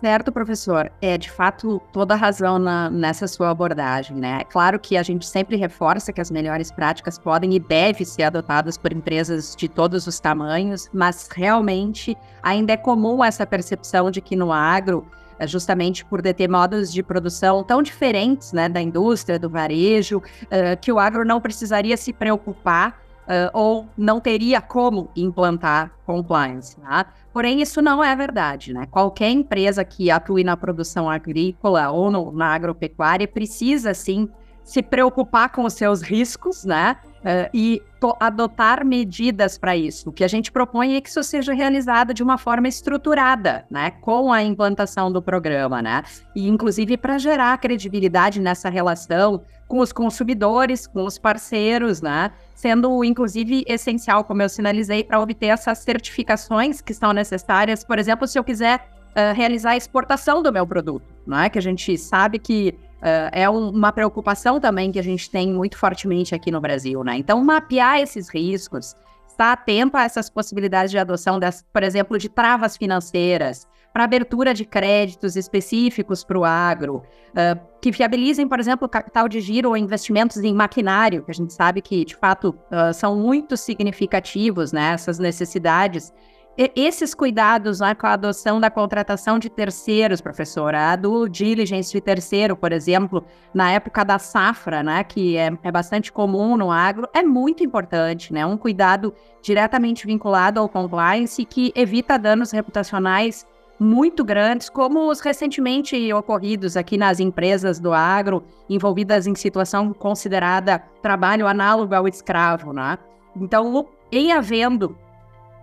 Certo, 0.00 0.30
professor. 0.30 0.92
É, 1.00 1.16
de 1.16 1.30
fato, 1.30 1.80
toda 1.90 2.14
razão 2.14 2.58
na, 2.58 2.90
nessa 2.90 3.26
sua 3.26 3.50
abordagem, 3.50 4.16
né? 4.16 4.40
É 4.42 4.44
claro 4.44 4.78
que 4.78 4.96
a 4.96 5.02
gente 5.02 5.26
sempre 5.26 5.56
reforça 5.56 6.12
que 6.12 6.20
as 6.20 6.30
melhores 6.30 6.70
práticas 6.70 7.18
podem 7.18 7.54
e 7.54 7.58
devem 7.58 8.04
ser 8.04 8.24
adotadas 8.24 8.76
por 8.76 8.92
empresas 8.92 9.56
de 9.56 9.68
todos 9.68 10.06
os 10.06 10.20
tamanhos, 10.20 10.88
mas 10.92 11.28
realmente 11.34 12.16
ainda 12.42 12.74
é 12.74 12.76
comum 12.76 13.24
essa 13.24 13.46
percepção 13.46 14.10
de 14.10 14.20
que 14.20 14.36
no 14.36 14.52
agro, 14.52 15.06
justamente 15.42 16.04
por 16.04 16.22
ter 16.22 16.48
modos 16.48 16.92
de 16.92 17.02
produção 17.02 17.62
tão 17.62 17.82
diferentes, 17.82 18.52
né, 18.52 18.68
da 18.68 18.80
indústria, 18.80 19.38
do 19.38 19.50
varejo, 19.50 20.18
uh, 20.18 20.80
que 20.80 20.90
o 20.90 20.98
agro 20.98 21.24
não 21.24 21.40
precisaria 21.40 21.96
se 21.96 22.12
preocupar 22.12 23.00
uh, 23.26 23.50
ou 23.52 23.88
não 23.96 24.20
teria 24.20 24.60
como 24.60 25.10
implantar 25.16 25.92
compliance. 26.06 26.76
Tá? 26.80 27.06
Porém, 27.32 27.60
isso 27.60 27.82
não 27.82 28.02
é 28.02 28.14
verdade. 28.14 28.72
Né? 28.72 28.86
Qualquer 28.90 29.30
empresa 29.30 29.84
que 29.84 30.10
atue 30.10 30.44
na 30.44 30.56
produção 30.56 31.10
agrícola 31.10 31.90
ou 31.90 32.10
no, 32.10 32.32
na 32.32 32.54
agropecuária 32.54 33.28
precisa, 33.28 33.92
sim, 33.92 34.28
se 34.66 34.82
preocupar 34.82 35.50
com 35.52 35.64
os 35.64 35.74
seus 35.74 36.02
riscos, 36.02 36.64
né? 36.64 36.96
Uh, 37.26 37.50
e 37.52 37.82
adotar 38.20 38.84
medidas 38.84 39.58
para 39.58 39.76
isso. 39.76 40.10
O 40.10 40.12
que 40.12 40.22
a 40.22 40.28
gente 40.28 40.52
propõe 40.52 40.94
é 40.94 41.00
que 41.00 41.08
isso 41.08 41.24
seja 41.24 41.52
realizado 41.52 42.14
de 42.14 42.22
uma 42.22 42.38
forma 42.38 42.68
estruturada, 42.68 43.66
né, 43.68 43.90
com 44.00 44.32
a 44.32 44.44
implantação 44.44 45.10
do 45.10 45.20
programa, 45.20 45.82
né, 45.82 46.04
e 46.36 46.46
inclusive 46.46 46.96
para 46.96 47.18
gerar 47.18 47.58
credibilidade 47.58 48.40
nessa 48.40 48.68
relação 48.68 49.42
com 49.66 49.80
os 49.80 49.92
consumidores, 49.92 50.86
com 50.86 51.04
os 51.04 51.18
parceiros, 51.18 52.00
né, 52.00 52.30
sendo 52.54 53.02
inclusive 53.02 53.64
essencial, 53.66 54.22
como 54.22 54.42
eu 54.42 54.48
sinalizei, 54.48 55.02
para 55.02 55.20
obter 55.20 55.46
essas 55.46 55.78
certificações 55.78 56.80
que 56.80 56.94
são 56.94 57.12
necessárias. 57.12 57.82
Por 57.82 57.98
exemplo, 57.98 58.28
se 58.28 58.38
eu 58.38 58.44
quiser 58.44 58.88
uh, 59.16 59.34
realizar 59.34 59.70
a 59.70 59.76
exportação 59.76 60.44
do 60.44 60.52
meu 60.52 60.64
produto, 60.64 61.12
né, 61.26 61.48
que 61.48 61.58
a 61.58 61.62
gente 61.62 61.98
sabe 61.98 62.38
que 62.38 62.78
Uh, 63.06 63.30
é 63.30 63.48
um, 63.48 63.68
uma 63.68 63.92
preocupação 63.92 64.58
também 64.58 64.90
que 64.90 64.98
a 64.98 65.02
gente 65.02 65.30
tem 65.30 65.52
muito 65.52 65.78
fortemente 65.78 66.34
aqui 66.34 66.50
no 66.50 66.60
Brasil, 66.60 67.04
né? 67.04 67.16
Então, 67.16 67.40
mapear 67.44 68.00
esses 68.00 68.28
riscos, 68.28 68.96
estar 69.28 69.52
atento 69.52 69.96
a 69.96 70.02
essas 70.02 70.28
possibilidades 70.28 70.90
de 70.90 70.98
adoção, 70.98 71.38
das, 71.38 71.64
por 71.72 71.84
exemplo, 71.84 72.18
de 72.18 72.28
travas 72.28 72.76
financeiras, 72.76 73.64
para 73.92 74.02
abertura 74.02 74.52
de 74.52 74.64
créditos 74.64 75.36
específicos 75.36 76.24
para 76.24 76.36
o 76.36 76.44
agro, 76.44 76.96
uh, 76.96 77.58
que 77.80 77.92
viabilizem, 77.92 78.48
por 78.48 78.58
exemplo, 78.58 78.88
capital 78.88 79.28
de 79.28 79.40
giro 79.40 79.68
ou 79.68 79.76
investimentos 79.76 80.38
em 80.38 80.52
maquinário, 80.52 81.22
que 81.22 81.30
a 81.30 81.34
gente 81.34 81.52
sabe 81.52 81.80
que, 81.80 82.04
de 82.04 82.16
fato, 82.16 82.58
uh, 82.72 82.92
são 82.92 83.14
muito 83.14 83.56
significativos, 83.56 84.72
né? 84.72 84.94
Essas 84.94 85.20
necessidades 85.20 86.12
esses 86.58 87.14
cuidados 87.14 87.80
né, 87.80 87.94
com 87.94 88.06
a 88.06 88.14
adoção 88.14 88.58
da 88.58 88.70
contratação 88.70 89.38
de 89.38 89.50
terceiros, 89.50 90.22
professora, 90.22 90.92
a 90.92 90.96
do 90.96 91.28
diligence 91.28 91.92
de 91.92 92.00
terceiro, 92.00 92.56
por 92.56 92.72
exemplo, 92.72 93.24
na 93.52 93.72
época 93.72 94.04
da 94.04 94.18
safra, 94.18 94.82
né, 94.82 95.04
que 95.04 95.36
é, 95.36 95.52
é 95.62 95.70
bastante 95.70 96.10
comum 96.10 96.56
no 96.56 96.70
agro, 96.70 97.08
é 97.12 97.22
muito 97.22 97.62
importante, 97.62 98.32
né, 98.32 98.46
um 98.46 98.56
cuidado 98.56 99.12
diretamente 99.42 100.06
vinculado 100.06 100.58
ao 100.58 100.68
compliance 100.68 101.44
que 101.44 101.72
evita 101.74 102.18
danos 102.18 102.52
reputacionais 102.52 103.46
muito 103.78 104.24
grandes, 104.24 104.70
como 104.70 105.10
os 105.10 105.20
recentemente 105.20 106.10
ocorridos 106.14 106.76
aqui 106.76 106.96
nas 106.96 107.20
empresas 107.20 107.78
do 107.78 107.92
agro, 107.92 108.42
envolvidas 108.68 109.26
em 109.26 109.34
situação 109.34 109.92
considerada 109.92 110.82
trabalho 111.02 111.46
análogo 111.46 111.94
ao 111.94 112.08
escravo, 112.08 112.72
né? 112.72 112.98
Então, 113.38 113.86
em 114.10 114.32
havendo 114.32 114.96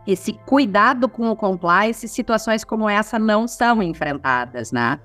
esse 0.05 0.33
cuidado 0.45 1.07
com 1.07 1.29
o 1.29 1.35
compliance, 1.35 2.07
situações 2.07 2.63
como 2.63 2.89
essa 2.89 3.17
não 3.17 3.47
são 3.47 3.81
enfrentadas, 3.81 4.71
né? 4.71 4.99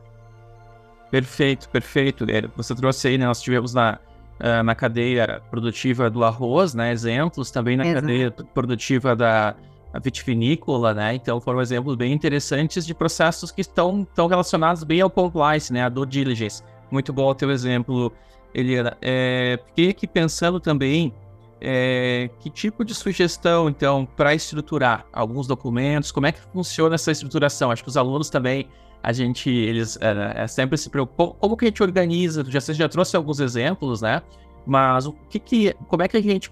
Perfeito, 1.11 1.69
perfeito. 1.69 2.26
Você 2.57 2.75
trouxe 2.75 3.09
aí, 3.09 3.19
né? 3.19 3.26
Nós 3.26 3.40
tivemos 3.40 3.73
na, 3.73 3.99
uh, 4.40 4.62
na 4.62 4.75
cadeia 4.75 5.40
produtiva 5.50 6.11
do 6.11 6.25
arroz, 6.25 6.75
né? 6.75 6.93
Exemplos 6.93 7.50
também 7.50 7.76
na 7.76 7.87
Exato. 7.87 8.00
cadeia 8.00 8.31
produtiva 8.31 9.17
da 9.17 9.55
vitivinícola, 10.02 10.93
né? 10.93 11.14
Então 11.14 11.40
foram 11.40 11.61
exemplos 11.61 11.97
bem 11.97 12.12
interessantes 12.12 12.85
de 12.85 12.95
processos 12.95 13.50
que 13.50 13.62
estão, 13.62 14.02
estão 14.02 14.26
relacionados 14.26 14.85
bem 14.85 15.00
ao 15.00 15.09
compliance, 15.09 15.73
né? 15.73 15.85
A 15.85 15.88
due 15.88 16.07
diligence. 16.07 16.62
Muito 16.90 17.12
bom 17.12 17.31
o 17.31 17.35
teu 17.35 17.50
exemplo, 17.50 18.12
Eliana. 18.55 18.97
É, 19.00 19.59
fiquei 19.67 19.90
aqui 19.90 20.07
pensando 20.07 20.61
também 20.61 21.14
é, 21.60 22.30
que 22.40 22.50
tipo 22.50 22.84
de 22.84 22.94
sugestão, 22.94 23.68
então, 23.68 24.06
para 24.16 24.34
estruturar 24.34 25.06
alguns 25.12 25.46
documentos? 25.46 26.12
Como 26.12 26.26
é 26.26 26.32
que 26.32 26.40
funciona 26.52 26.94
essa 26.94 27.10
estruturação? 27.10 27.70
Acho 27.70 27.82
que 27.82 27.88
os 27.88 27.96
alunos 27.96 28.30
também, 28.30 28.68
a 29.02 29.12
gente, 29.12 29.50
eles 29.50 29.98
é, 30.00 30.42
é 30.42 30.46
sempre 30.46 30.78
se 30.78 30.88
preocupam. 30.88 31.36
Como 31.38 31.56
que 31.56 31.64
a 31.64 31.68
gente 31.68 31.82
organiza? 31.82 32.44
Já, 32.48 32.60
você 32.60 32.74
já 32.74 32.88
trouxe 32.88 33.16
alguns 33.16 33.40
exemplos, 33.40 34.02
né? 34.02 34.22
Mas 34.66 35.06
o 35.06 35.12
que 35.12 35.38
que, 35.38 35.74
como 35.88 36.02
é 36.02 36.08
que 36.08 36.16
a 36.16 36.22
gente 36.22 36.50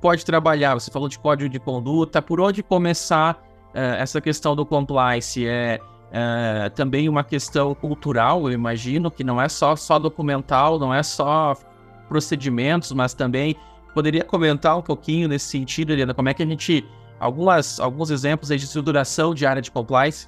pode 0.00 0.24
trabalhar? 0.24 0.74
Você 0.74 0.90
falou 0.90 1.08
de 1.08 1.18
código 1.18 1.48
de 1.48 1.58
conduta. 1.58 2.20
Por 2.20 2.40
onde 2.40 2.62
começar 2.62 3.42
é, 3.72 4.02
essa 4.02 4.20
questão 4.20 4.54
do 4.54 4.66
compliance? 4.66 5.46
É, 5.46 5.80
é, 6.12 6.68
também 6.70 7.08
uma 7.08 7.24
questão 7.24 7.74
cultural, 7.74 8.46
eu 8.46 8.52
imagino, 8.52 9.10
que 9.10 9.24
não 9.24 9.40
é 9.40 9.48
só, 9.48 9.74
só 9.74 9.98
documental, 9.98 10.78
não 10.78 10.92
é 10.92 11.02
só 11.02 11.56
procedimentos, 12.06 12.92
mas 12.92 13.14
também 13.14 13.56
Poderia 13.94 14.24
comentar 14.24 14.76
um 14.76 14.82
pouquinho 14.82 15.28
nesse 15.28 15.46
sentido, 15.46 15.92
Eliana, 15.92 16.14
como 16.14 16.28
é 16.28 16.34
que 16.34 16.42
a 16.42 16.46
gente. 16.46 16.84
Algumas, 17.20 17.78
alguns 17.78 18.10
exemplos 18.10 18.48
de 18.48 18.56
estruturação 18.56 19.32
de 19.32 19.46
área 19.46 19.62
de 19.62 19.70
compliance? 19.70 20.26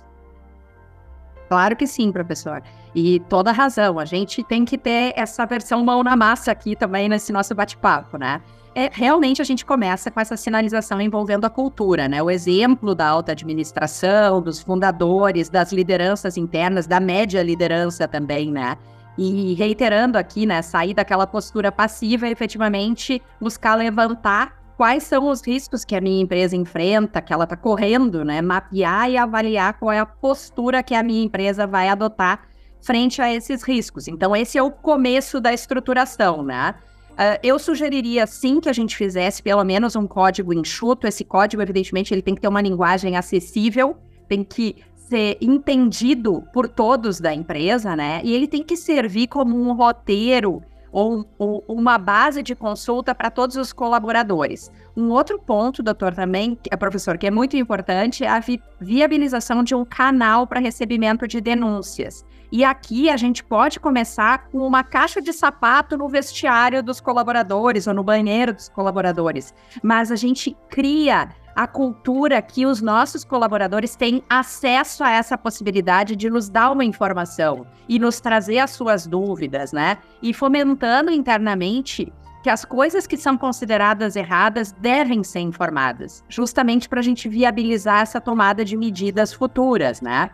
Claro 1.49 1.77
que 1.77 1.87
sim, 1.87 2.13
professor. 2.13 2.63
E 2.95 3.21
toda 3.29 3.51
razão. 3.53 3.99
A 3.99 4.05
gente 4.05 4.43
tem 4.45 4.65
que 4.65 4.79
ter 4.79 5.13
essa 5.17 5.45
versão 5.45 5.85
mão 5.85 6.03
na 6.03 6.15
massa 6.15 6.53
aqui 6.53 6.77
também 6.77 7.09
nesse 7.09 7.33
nosso 7.33 7.55
bate-papo, 7.55 8.17
né? 8.17 8.41
É, 8.77 8.91
realmente 8.93 9.41
a 9.41 9.45
gente 9.45 9.65
começa 9.65 10.11
com 10.11 10.19
essa 10.19 10.37
sinalização 10.37 11.01
envolvendo 11.01 11.45
a 11.45 11.51
cultura, 11.51 12.09
né? 12.09 12.21
O 12.23 12.31
exemplo 12.31 12.95
da 12.95 13.07
alta 13.07 13.33
administração, 13.33 14.43
dos 14.43 14.61
fundadores, 14.61 15.49
das 15.49 15.73
lideranças 15.73 16.37
internas, 16.37 16.87
da 16.87 16.99
média 16.99 17.41
liderança 17.43 18.09
também, 18.09 18.51
né? 18.51 18.77
E 19.17 19.55
reiterando 19.55 20.19
aqui, 20.19 20.45
né, 20.45 20.61
sair 20.63 20.95
daquela 20.95 21.27
postura 21.27 21.71
passiva 21.71 22.29
e 22.29 22.33
efetivamente 22.33 23.23
buscar 23.41 23.75
levantar 23.77 24.65
quais 24.77 25.05
são 25.05 25.29
os 25.29 25.41
riscos 25.41 25.85
que 25.85 25.95
a 25.95 26.01
minha 26.01 26.23
empresa 26.23 26.57
enfrenta, 26.57 27.23
que 27.23 27.33
ela 27.33 27.45
está 27.45 27.57
correndo, 27.57 28.25
né? 28.25 28.43
Mapear 28.43 29.11
e 29.11 29.17
avaliar 29.17 29.79
qual 29.79 29.93
é 29.93 30.01
a 30.01 30.07
postura 30.07 30.83
que 30.83 30.95
a 30.95 31.03
minha 31.03 31.25
empresa 31.25 31.67
vai 31.67 31.89
adotar 31.89 32.43
frente 32.83 33.23
a 33.23 33.33
esses 33.33 33.63
riscos. 33.63 34.09
Então, 34.09 34.35
esse 34.35 34.59
é 34.59 34.63
o 34.63 34.71
começo 34.71 35.41
da 35.41 35.53
estruturação, 35.53 36.43
né? 36.43 36.75
Uh, 37.13 37.39
eu 37.45 37.59
sugeriria 37.61 38.27
sim 38.27 38.61
que 38.61 38.69
a 38.69 38.73
gente 38.73 38.97
fizesse 38.97 39.41
pelo 39.41 39.63
menos 39.63 39.95
um 39.95 40.07
código 40.07 40.53
enxuto. 40.53 41.07
Esse 41.07 41.25
código, 41.25 41.63
evidentemente, 41.63 42.13
ele 42.13 42.23
tem 42.23 42.35
que 42.35 42.41
ter 42.41 42.49
uma 42.49 42.61
linguagem 42.61 43.17
acessível, 43.17 43.97
tem 44.29 44.43
que 44.43 44.77
ser 45.09 45.37
entendido 45.41 46.43
por 46.53 46.67
todos 46.69 47.21
da 47.21 47.33
empresa, 47.33 47.95
né? 47.95 48.21
E 48.25 48.33
ele 48.33 48.49
tem 48.49 48.63
que 48.63 48.77
servir 48.77 49.27
como 49.27 49.57
um 49.57 49.73
roteiro 49.75 50.63
ou, 50.91 51.27
ou 51.37 51.65
uma 51.69 51.99
base 51.99 52.43
de 52.43 52.55
consulta 52.55 53.15
para 53.15 53.29
todos 53.31 53.57
os 53.57 53.73
colaboradores. 53.73 54.71
Um 54.97 55.11
outro 55.11 55.39
ponto, 55.39 55.83
doutor, 55.83 56.15
também, 56.15 56.57
é 56.71 56.77
professor, 56.77 57.19
que 57.19 57.27
é 57.27 57.31
muito 57.31 57.57
importante, 57.57 58.25
é 58.25 58.29
a 58.29 58.39
vi 58.39 58.63
viabilização 58.81 59.65
de 59.65 59.75
um 59.75 59.85
canal 59.85 60.47
para 60.47 60.61
recebimento 60.61 61.27
de 61.27 61.41
denúncias. 61.41 62.25
E 62.53 62.65
aqui 62.65 63.11
a 63.11 63.17
gente 63.17 63.43
pode 63.43 63.81
começar 63.81 64.47
com 64.49 64.59
uma 64.59 64.85
caixa 64.85 65.21
de 65.21 65.33
sapato 65.33 65.99
no 65.99 66.09
vestiário 66.09 66.83
dos 66.83 67.01
colaboradores 67.01 67.89
ou 67.89 67.93
no 67.93 68.05
banheiro 68.05 68.55
dos 68.55 68.69
colaboradores. 68.69 69.53
Mas 69.83 70.13
a 70.13 70.17
gente 70.17 70.57
cria 70.69 71.29
a 71.55 71.67
cultura 71.67 72.43
que 72.43 72.67
os 72.67 72.81
nossos 72.81 73.25
colaboradores 73.25 73.95
têm 73.95 74.23
acesso 74.29 75.05
a 75.05 75.11
essa 75.11 75.39
possibilidade 75.39 76.17
de 76.17 76.29
nos 76.29 76.49
dar 76.49 76.71
uma 76.71 76.85
informação 76.85 77.67
e 77.89 77.99
nos 77.99 78.21
trazer 78.21 78.59
as 78.59 78.71
suas 78.71 79.07
dúvidas, 79.07 79.73
né? 79.73 79.99
E 80.21 80.35
fomentando 80.35 81.11
internamente 81.11 82.13
que 82.43 82.51
as 82.51 82.65
coisas 82.65 83.07
que 83.07 83.17
são 83.17 83.39
consideradas 83.39 84.17
erradas 84.17 84.71
devem 84.73 85.25
ser 85.25 85.41
informadas, 85.41 86.23
justamente 86.29 86.89
para 86.89 87.01
a 87.01 87.03
gente 87.03 87.27
viabilizar 87.27 88.03
essa 88.03 88.21
tomada 88.21 88.65
de 88.65 88.77
medidas 88.77 89.33
futuras, 89.33 90.03
né? 90.03 90.29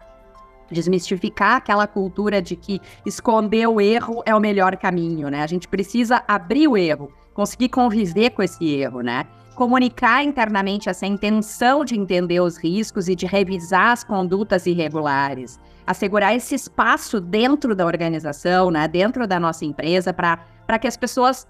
Desmistificar 0.71 1.57
aquela 1.57 1.87
cultura 1.87 2.43
de 2.43 2.57
que 2.57 2.81
esconder 3.07 3.69
o 3.69 3.81
erro 3.81 4.23
é 4.27 4.35
o 4.35 4.41
melhor 4.41 4.77
caminho, 4.77 5.29
né? 5.29 5.43
A 5.43 5.47
gente 5.47 5.69
precisa 5.69 6.25
abrir 6.27 6.67
o 6.67 6.77
erro, 6.77 7.13
conseguir 7.33 7.69
conviver 7.69 8.31
com 8.31 8.43
esse 8.43 8.69
erro, 8.69 9.03
né? 9.03 9.25
Comunicar 9.61 10.25
internamente 10.25 10.89
essa 10.89 11.05
intenção 11.05 11.85
de 11.85 11.95
entender 11.95 12.41
os 12.41 12.57
riscos 12.57 13.11
e 13.11 13.15
de 13.15 13.27
revisar 13.27 13.93
as 13.93 14.03
condutas 14.03 14.65
irregulares, 14.65 15.61
assegurar 15.87 16.35
esse 16.35 16.55
espaço 16.55 17.21
dentro 17.21 17.75
da 17.75 17.85
organização, 17.85 18.71
né, 18.71 18.89
dentro 18.89 19.27
da 19.27 19.39
nossa 19.39 19.67
empresa, 19.67 20.15
para 20.15 20.79
que 20.81 20.89
as 20.89 20.97
pessoas 20.97 21.47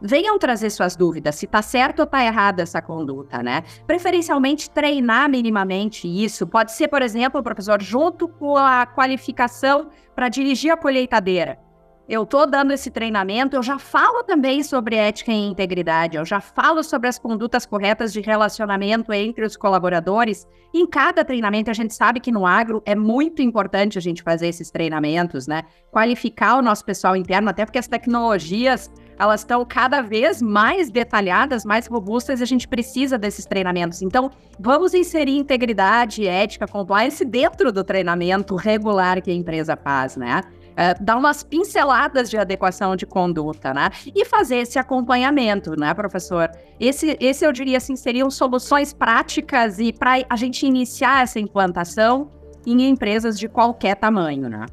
venham 0.00 0.40
trazer 0.40 0.70
suas 0.70 0.96
dúvidas, 0.96 1.36
se 1.36 1.46
está 1.46 1.62
certo 1.62 2.00
ou 2.00 2.04
está 2.04 2.24
errada 2.24 2.64
essa 2.64 2.82
conduta, 2.82 3.40
né? 3.44 3.62
Preferencialmente 3.86 4.68
treinar 4.68 5.30
minimamente 5.30 6.08
isso. 6.08 6.44
Pode 6.44 6.72
ser, 6.72 6.88
por 6.88 7.00
exemplo, 7.00 7.44
professor, 7.44 7.80
junto 7.80 8.26
com 8.26 8.56
a 8.56 8.84
qualificação 8.86 9.88
para 10.16 10.28
dirigir 10.28 10.72
a 10.72 10.76
colheitadeira 10.76 11.60
eu 12.08 12.24
estou 12.24 12.46
dando 12.46 12.72
esse 12.72 12.90
treinamento, 12.90 13.56
eu 13.56 13.62
já 13.62 13.78
falo 13.78 14.24
também 14.24 14.62
sobre 14.62 14.96
ética 14.96 15.30
e 15.32 15.46
integridade, 15.46 16.16
eu 16.16 16.24
já 16.24 16.40
falo 16.40 16.82
sobre 16.82 17.08
as 17.08 17.18
condutas 17.18 17.64
corretas 17.64 18.12
de 18.12 18.20
relacionamento 18.20 19.12
entre 19.12 19.44
os 19.44 19.56
colaboradores. 19.56 20.46
Em 20.74 20.86
cada 20.86 21.24
treinamento, 21.24 21.70
a 21.70 21.74
gente 21.74 21.94
sabe 21.94 22.18
que 22.18 22.32
no 22.32 22.44
agro 22.44 22.82
é 22.84 22.94
muito 22.94 23.40
importante 23.40 23.98
a 23.98 24.00
gente 24.00 24.22
fazer 24.22 24.48
esses 24.48 24.70
treinamentos, 24.70 25.46
né? 25.46 25.62
Qualificar 25.90 26.58
o 26.58 26.62
nosso 26.62 26.84
pessoal 26.84 27.14
interno, 27.14 27.50
até 27.50 27.64
porque 27.64 27.78
as 27.78 27.88
tecnologias 27.88 28.90
elas 29.18 29.42
estão 29.42 29.64
cada 29.64 30.00
vez 30.02 30.42
mais 30.42 30.90
detalhadas, 30.90 31.64
mais 31.64 31.86
robustas, 31.86 32.40
e 32.40 32.42
a 32.42 32.46
gente 32.46 32.66
precisa 32.66 33.16
desses 33.16 33.44
treinamentos. 33.44 34.02
Então, 34.02 34.30
vamos 34.58 34.94
inserir 34.94 35.36
integridade, 35.36 36.26
ética, 36.26 36.66
compliance 36.66 37.24
dentro 37.24 37.70
do 37.70 37.84
treinamento 37.84 38.56
regular 38.56 39.22
que 39.22 39.30
a 39.30 39.34
empresa 39.34 39.76
faz, 39.76 40.16
né? 40.16 40.40
É, 40.76 40.94
dar 40.94 41.16
umas 41.16 41.42
pinceladas 41.42 42.30
de 42.30 42.36
adequação 42.36 42.96
de 42.96 43.06
conduta, 43.06 43.72
né? 43.74 43.90
E 44.14 44.24
fazer 44.24 44.56
esse 44.56 44.78
acompanhamento, 44.78 45.78
né, 45.78 45.92
professor? 45.94 46.50
Esse, 46.80 47.16
esse 47.20 47.44
eu 47.44 47.52
diria 47.52 47.76
assim, 47.76 47.96
seriam 47.96 48.30
soluções 48.30 48.92
práticas 48.92 49.78
e 49.78 49.92
para 49.92 50.24
a 50.28 50.36
gente 50.36 50.66
iniciar 50.66 51.22
essa 51.22 51.38
implantação 51.38 52.30
em 52.66 52.88
empresas 52.88 53.38
de 53.38 53.48
qualquer 53.48 53.96
tamanho, 53.96 54.48
né? 54.48 54.66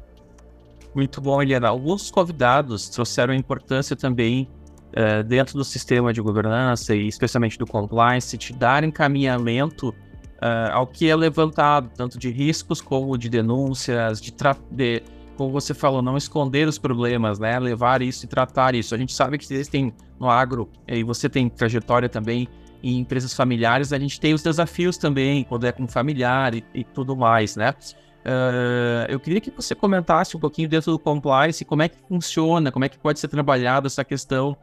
Muito 0.94 1.20
bom, 1.20 1.40
Eliana. 1.40 1.68
Alguns 1.68 2.10
convidados 2.10 2.88
trouxeram 2.88 3.32
importância 3.32 3.94
também 3.94 4.48
uh, 4.90 5.22
dentro 5.22 5.56
do 5.56 5.64
sistema 5.64 6.12
de 6.12 6.20
governança 6.20 6.94
e 6.94 7.06
especialmente 7.06 7.58
do 7.58 7.66
compliance, 7.66 8.36
te 8.36 8.52
dar 8.52 8.82
encaminhamento 8.82 9.90
uh, 9.90 10.72
ao 10.72 10.86
que 10.86 11.08
é 11.08 11.14
levantado, 11.14 11.90
tanto 11.96 12.18
de 12.18 12.30
riscos 12.30 12.80
como 12.80 13.16
de 13.16 13.28
denúncias, 13.28 14.20
de, 14.20 14.34
de 14.70 15.02
como 15.40 15.50
você 15.50 15.72
falou, 15.72 16.02
não 16.02 16.18
esconder 16.18 16.68
os 16.68 16.76
problemas, 16.76 17.38
né? 17.38 17.58
Levar 17.58 18.02
isso 18.02 18.26
e 18.26 18.28
tratar 18.28 18.74
isso. 18.74 18.94
A 18.94 18.98
gente 18.98 19.14
sabe 19.14 19.38
que 19.38 19.44
existem 19.44 19.90
no 20.20 20.28
agro, 20.28 20.68
e 20.86 21.02
você 21.02 21.30
tem 21.30 21.48
trajetória 21.48 22.10
também 22.10 22.46
em 22.82 22.98
empresas 22.98 23.32
familiares, 23.32 23.90
a 23.90 23.98
gente 23.98 24.20
tem 24.20 24.34
os 24.34 24.42
desafios 24.42 24.98
também, 24.98 25.42
quando 25.44 25.66
é 25.66 25.72
com 25.72 25.88
familiar 25.88 26.54
e, 26.54 26.62
e 26.74 26.84
tudo 26.84 27.16
mais, 27.16 27.56
né? 27.56 27.70
Uh, 27.70 29.08
eu 29.08 29.18
queria 29.18 29.40
que 29.40 29.50
você 29.50 29.74
comentasse 29.74 30.36
um 30.36 30.40
pouquinho 30.40 30.68
dentro 30.68 30.92
do 30.92 30.98
compliance, 30.98 31.64
como 31.64 31.80
é 31.80 31.88
que 31.88 31.96
funciona, 32.06 32.70
como 32.70 32.84
é 32.84 32.90
que 32.90 32.98
pode 32.98 33.18
ser 33.18 33.28
trabalhada 33.28 33.86
essa 33.86 34.04
questão 34.04 34.54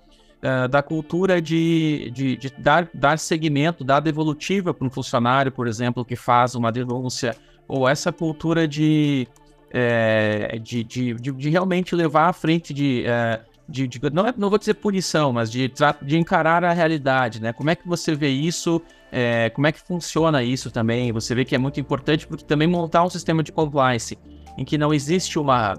uh, 0.44 0.68
da 0.68 0.84
cultura 0.84 1.42
de, 1.42 2.12
de, 2.14 2.38
de, 2.38 2.54
dar, 2.56 2.88
dar 2.94 3.18
segmento, 3.18 3.84
dar 3.84 4.00
devolutiva 4.00 4.76
para 4.76 4.86
um 4.86 4.92
funcionário, 4.92 5.52
por 5.52 5.66
exemplo, 5.66 6.06
que 6.06 6.16
faz 6.16 6.54
uma 6.54 6.72
denúncia, 6.72 7.36
ou 7.68 7.90
essa 7.90 8.12
cultura 8.12 8.68
de 8.68 9.28
é, 9.72 10.60
de, 10.62 10.84
de, 10.84 11.14
de, 11.14 11.32
de, 11.32 11.50
realmente 11.50 11.96
levar 11.96 12.30
à 12.30 12.34
frente 12.34 12.74
de. 12.74 13.04
É, 13.06 13.42
de, 13.70 13.86
de, 13.86 14.00
não, 14.12 14.26
é, 14.26 14.34
não 14.38 14.50
vou 14.50 14.58
dizer 14.58 14.76
punição, 14.76 15.34
mas 15.34 15.52
de, 15.52 15.72
de 16.02 16.18
encarar 16.18 16.64
a 16.64 16.72
realidade, 16.72 17.42
né? 17.42 17.52
Como 17.52 17.70
é 17.70 17.76
que 17.76 17.86
você 17.86 18.16
vê 18.16 18.30
isso? 18.30 18.82
É, 19.12 19.50
como 19.50 19.68
é 19.68 19.72
que 19.72 19.80
funciona 19.80 20.42
isso 20.42 20.72
também? 20.72 21.12
Você 21.12 21.36
vê 21.36 21.44
que 21.44 21.54
é 21.54 21.58
muito 21.58 21.80
importante 21.80 22.26
porque 22.26 22.46
também 22.46 22.68
montar 22.68 23.04
um 23.04 23.10
sistema 23.10 23.44
de 23.44 23.52
compliance 23.52 24.18
em 24.58 24.64
que 24.64 24.78
não 24.78 24.94
existe 24.94 25.38
uma 25.38 25.76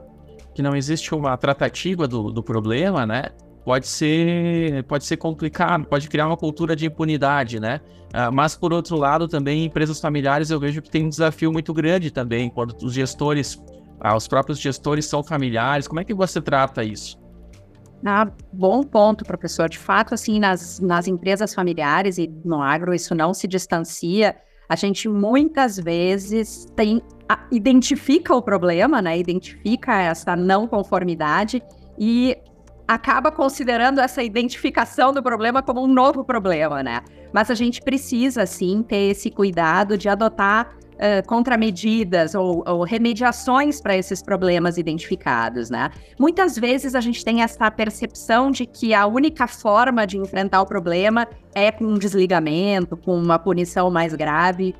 que 0.55 0.63
não 0.63 0.75
existe 0.75 1.15
uma 1.15 1.37
tratativa 1.37 2.09
do, 2.09 2.33
do 2.33 2.43
problema, 2.43 3.07
né? 3.07 3.27
Pode 3.65 3.87
ser 3.87 4.83
pode 4.85 5.05
ser 5.05 5.17
complicado, 5.17 5.87
pode 5.87 6.09
criar 6.09 6.27
uma 6.27 6.37
cultura 6.37 6.75
de 6.75 6.87
impunidade, 6.87 7.61
né? 7.61 7.81
Uh, 8.09 8.33
mas 8.33 8.57
por 8.57 8.73
outro 8.73 8.97
lado 8.97 9.29
também 9.29 9.67
empresas 9.67 10.01
familiares 10.01 10.51
eu 10.51 10.59
vejo 10.59 10.81
que 10.81 10.91
tem 10.91 11.05
um 11.05 11.09
desafio 11.11 11.53
muito 11.53 11.75
grande 11.75 12.11
também 12.11 12.49
quando 12.49 12.75
os 12.83 12.95
gestores 12.95 13.63
ah, 14.01 14.17
os 14.17 14.29
próprios 14.29 14.59
gestores 14.59 15.07
são 15.07 15.23
familiares. 15.23 15.89
Como 15.89 16.01
é 16.01 16.05
que 16.05 16.15
você 16.15 16.41
trata 16.41 16.85
isso? 16.85 17.19
Ah, 18.05 18.31
bom 18.53 18.83
ponto, 18.83 19.25
professor. 19.25 19.69
De 19.69 19.79
fato, 19.79 20.15
assim, 20.15 20.39
nas, 20.39 20.79
nas 20.79 21.09
empresas 21.09 21.53
familiares 21.53 22.19
e 22.19 22.33
no 22.45 22.63
agro, 22.63 22.95
isso 22.95 23.15
não 23.15 23.35
se 23.35 23.49
distancia. 23.49 24.37
A 24.69 24.77
gente 24.77 25.09
muitas 25.09 25.77
vezes 25.79 26.67
tem, 26.77 27.03
a, 27.29 27.47
identifica 27.51 28.35
o 28.35 28.43
problema, 28.43 29.03
né? 29.03 29.19
Identifica 29.19 30.01
essa 30.01 30.37
não 30.37 30.69
conformidade 30.69 31.63
e 31.99 32.37
acaba 32.87 33.33
considerando 33.33 34.01
essa 34.01 34.23
identificação 34.23 35.13
do 35.13 35.23
problema 35.23 35.63
como 35.63 35.83
um 35.83 35.87
novo 35.87 36.25
problema, 36.25 36.83
né? 36.83 37.03
Mas 37.33 37.51
a 37.51 37.55
gente 37.55 37.83
precisa, 37.83 38.47
sim, 38.47 38.83
ter 38.83 39.11
esse 39.11 39.31
cuidado 39.31 39.99
de 39.99 40.09
adotar 40.09 40.77
uh, 40.99 41.27
contramedidas 41.27 42.35
ou, 42.35 42.63
ou 42.67 42.83
remediações 42.83 43.81
para 43.81 43.97
esses 43.97 44.23
problemas 44.23 44.77
identificados, 44.77 45.71
né? 45.71 45.91
Muitas 46.19 46.59
vezes 46.59 46.95
a 46.95 47.01
gente 47.01 47.25
tem 47.25 47.43
essa 47.43 47.71
percepção 47.71 48.51
de 48.51 48.67
que 48.67 48.93
a 48.93 49.07
única 49.07 49.47
forma 49.47 50.07
de 50.07 50.19
enfrentar 50.19 50.61
o 50.61 50.67
problema 50.67 51.27
é 51.55 51.71
com 51.71 51.85
um 51.85 51.99
desligamento, 51.99 52.97
com 52.97 53.17
uma 53.17 53.39
punição 53.39 53.91
mais 53.91 54.15
grave. 54.15 54.75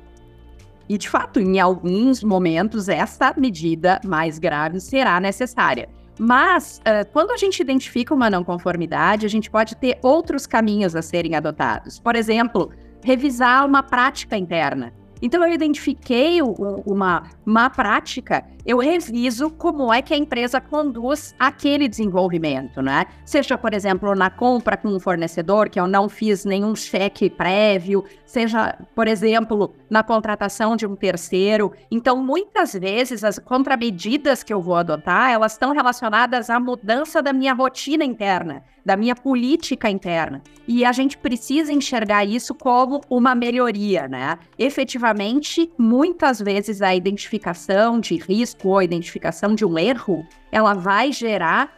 E, 0.87 0.97
de 0.97 1.07
fato, 1.07 1.39
em 1.39 1.59
alguns 1.59 2.23
momentos, 2.23 2.89
essa 2.89 3.33
medida 3.37 4.01
mais 4.03 4.39
grave 4.39 4.79
será 4.79 5.19
necessária. 5.19 5.87
Mas, 6.19 6.79
uh, 6.79 7.09
quando 7.13 7.31
a 7.31 7.37
gente 7.37 7.61
identifica 7.61 8.13
uma 8.13 8.29
não 8.29 8.43
conformidade, 8.43 9.25
a 9.25 9.29
gente 9.29 9.49
pode 9.49 9.75
ter 9.77 9.97
outros 10.01 10.45
caminhos 10.45 10.95
a 10.95 11.01
serem 11.01 11.35
adotados. 11.35 11.99
Por 11.99 12.15
exemplo, 12.15 12.71
revisar 13.03 13.65
uma 13.65 13.81
prática 13.81 14.35
interna. 14.35 14.93
Então 15.21 15.43
eu 15.45 15.53
identifiquei 15.53 16.41
uma 16.41 17.23
má 17.45 17.69
prática, 17.69 18.45
eu 18.69 18.77
reviso 18.77 19.49
como 19.49 19.91
é 19.91 19.99
que 19.99 20.13
a 20.13 20.17
empresa 20.17 20.61
conduz 20.61 21.33
aquele 21.39 21.87
desenvolvimento, 21.87 22.83
né? 22.83 23.07
Seja, 23.25 23.57
por 23.57 23.73
exemplo, 23.73 24.13
na 24.13 24.29
compra 24.29 24.77
com 24.77 24.89
um 24.89 24.99
fornecedor, 24.99 25.71
que 25.71 25.79
eu 25.79 25.87
não 25.87 26.07
fiz 26.07 26.45
nenhum 26.45 26.75
cheque 26.75 27.31
prévio, 27.31 28.05
seja, 28.27 28.77
por 28.93 29.07
exemplo, 29.07 29.73
na 29.89 30.03
contratação 30.03 30.75
de 30.75 30.85
um 30.85 30.95
terceiro. 30.95 31.73
Então, 31.89 32.23
muitas 32.23 32.73
vezes 32.73 33.23
as 33.23 33.39
contramedidas 33.39 34.43
que 34.43 34.53
eu 34.53 34.61
vou 34.61 34.75
adotar, 34.75 35.31
elas 35.31 35.53
estão 35.53 35.73
relacionadas 35.73 36.47
à 36.47 36.59
mudança 36.59 37.23
da 37.23 37.33
minha 37.33 37.55
rotina 37.55 38.05
interna 38.05 38.63
da 38.89 38.97
minha 38.97 39.15
política 39.15 39.87
interna. 39.87 40.41
E 40.67 40.83
a 40.83 40.91
gente 40.91 41.15
precisa 41.15 41.71
enxergar 41.71 42.25
isso 42.25 42.55
como 42.55 43.01
uma 43.07 43.35
melhoria, 43.35 44.07
né? 44.07 44.39
Efetivamente, 44.57 45.71
muitas 45.77 46.39
vezes 46.39 46.81
a 46.81 46.95
identificação 46.95 47.99
de 47.99 48.15
risco 48.15 48.58
ou 48.67 48.77
a 48.77 48.83
identificação 48.83 49.55
de 49.55 49.65
um 49.65 49.77
erro, 49.77 50.25
ela 50.51 50.73
vai 50.73 51.11
gerar 51.11 51.71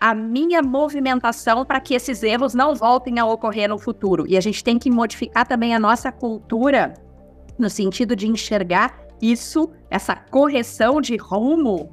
a 0.00 0.14
minha 0.14 0.60
movimentação 0.60 1.64
para 1.64 1.80
que 1.80 1.94
esses 1.94 2.22
erros 2.22 2.54
não 2.54 2.74
voltem 2.74 3.18
a 3.18 3.26
ocorrer 3.26 3.68
no 3.68 3.78
futuro. 3.78 4.26
E 4.28 4.36
a 4.36 4.40
gente 4.40 4.62
tem 4.62 4.78
que 4.78 4.90
modificar 4.90 5.46
também 5.46 5.74
a 5.74 5.78
nossa 5.78 6.12
cultura 6.12 6.94
no 7.58 7.70
sentido 7.70 8.14
de 8.14 8.28
enxergar 8.28 8.98
isso, 9.22 9.70
essa 9.90 10.14
correção 10.14 11.00
de 11.00 11.16
rumo, 11.16 11.90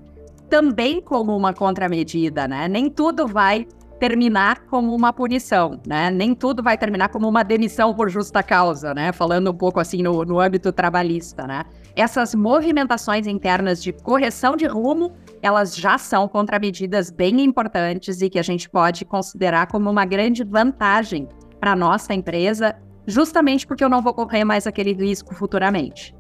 também 0.50 1.00
como 1.00 1.36
uma 1.36 1.54
contramedida, 1.54 2.48
né? 2.48 2.68
Nem 2.68 2.90
tudo 2.90 3.28
vai 3.28 3.66
terminar 4.02 4.62
como 4.62 4.96
uma 4.96 5.14
punição, 5.14 5.80
né? 5.86 6.10
Nem 6.10 6.34
tudo 6.34 6.64
vai 6.64 6.76
terminar 6.76 7.10
como 7.10 7.30
uma 7.30 7.44
demissão 7.44 7.94
por 7.94 8.10
justa 8.10 8.42
causa, 8.42 8.96
né? 8.96 9.12
Falando 9.12 9.52
um 9.52 9.54
pouco 9.54 9.80
assim 9.80 10.02
no, 10.02 10.26
no 10.26 10.40
âmbito 10.40 10.72
trabalhista, 10.72 11.46
né? 11.46 11.66
Essas 11.96 12.34
movimentações 12.34 13.28
internas 13.28 13.84
de 13.84 13.94
correção 13.94 14.56
de 14.56 14.66
rumo, 14.66 15.14
elas 15.40 15.76
já 15.76 16.00
são 16.00 16.28
contramedidas 16.28 17.12
bem 17.12 17.42
importantes 17.42 18.24
e 18.24 18.30
que 18.32 18.40
a 18.40 18.42
gente 18.42 18.68
pode 18.68 19.06
considerar 19.06 19.68
como 19.68 19.88
uma 19.88 20.04
grande 20.04 20.44
vantagem 20.44 21.28
para 21.60 21.76
nossa 21.76 22.12
empresa, 22.12 22.76
justamente 23.06 23.68
porque 23.68 23.84
eu 23.84 23.90
não 23.90 24.02
vou 24.02 24.16
correr 24.16 24.44
mais 24.44 24.66
aquele 24.66 24.94
risco 24.94 25.36
futuramente. 25.36 26.16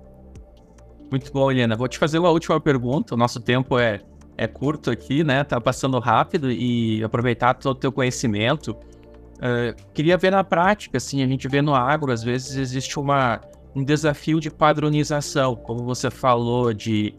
Muito 1.10 1.34
bom, 1.34 1.50
Helena. 1.50 1.76
Vou 1.76 1.88
te 1.88 1.98
fazer 1.98 2.20
uma 2.20 2.30
última 2.30 2.62
pergunta. 2.62 3.16
O 3.16 3.18
nosso 3.18 3.40
tempo 3.40 3.80
é 3.80 4.02
é 4.42 4.48
curto 4.48 4.90
aqui, 4.90 5.24
né? 5.24 5.44
Tá 5.44 5.62
passando 5.62 6.00
rápido 6.00 6.52
e 6.52 7.04
aproveitar 7.04 7.54
todo 7.54 7.76
o 7.78 7.80
teu 7.80 7.92
conhecimento. 7.92 8.72
Uh, 8.72 9.76
queria 9.94 10.18
ver 10.18 10.32
na 10.32 10.44
prática, 10.44 10.98
assim, 10.98 11.22
a 11.22 11.28
gente 11.28 11.48
vê 11.48 11.62
no 11.62 11.76
agro, 11.76 12.12
às 12.12 12.24
vezes 12.24 12.56
existe 12.56 13.00
uma, 13.00 13.40
um 13.76 13.84
desafio 13.84 14.40
de 14.40 14.50
padronização, 14.50 15.56
como 15.56 15.84
você 15.84 16.10
falou, 16.10 16.74
de... 16.74 17.14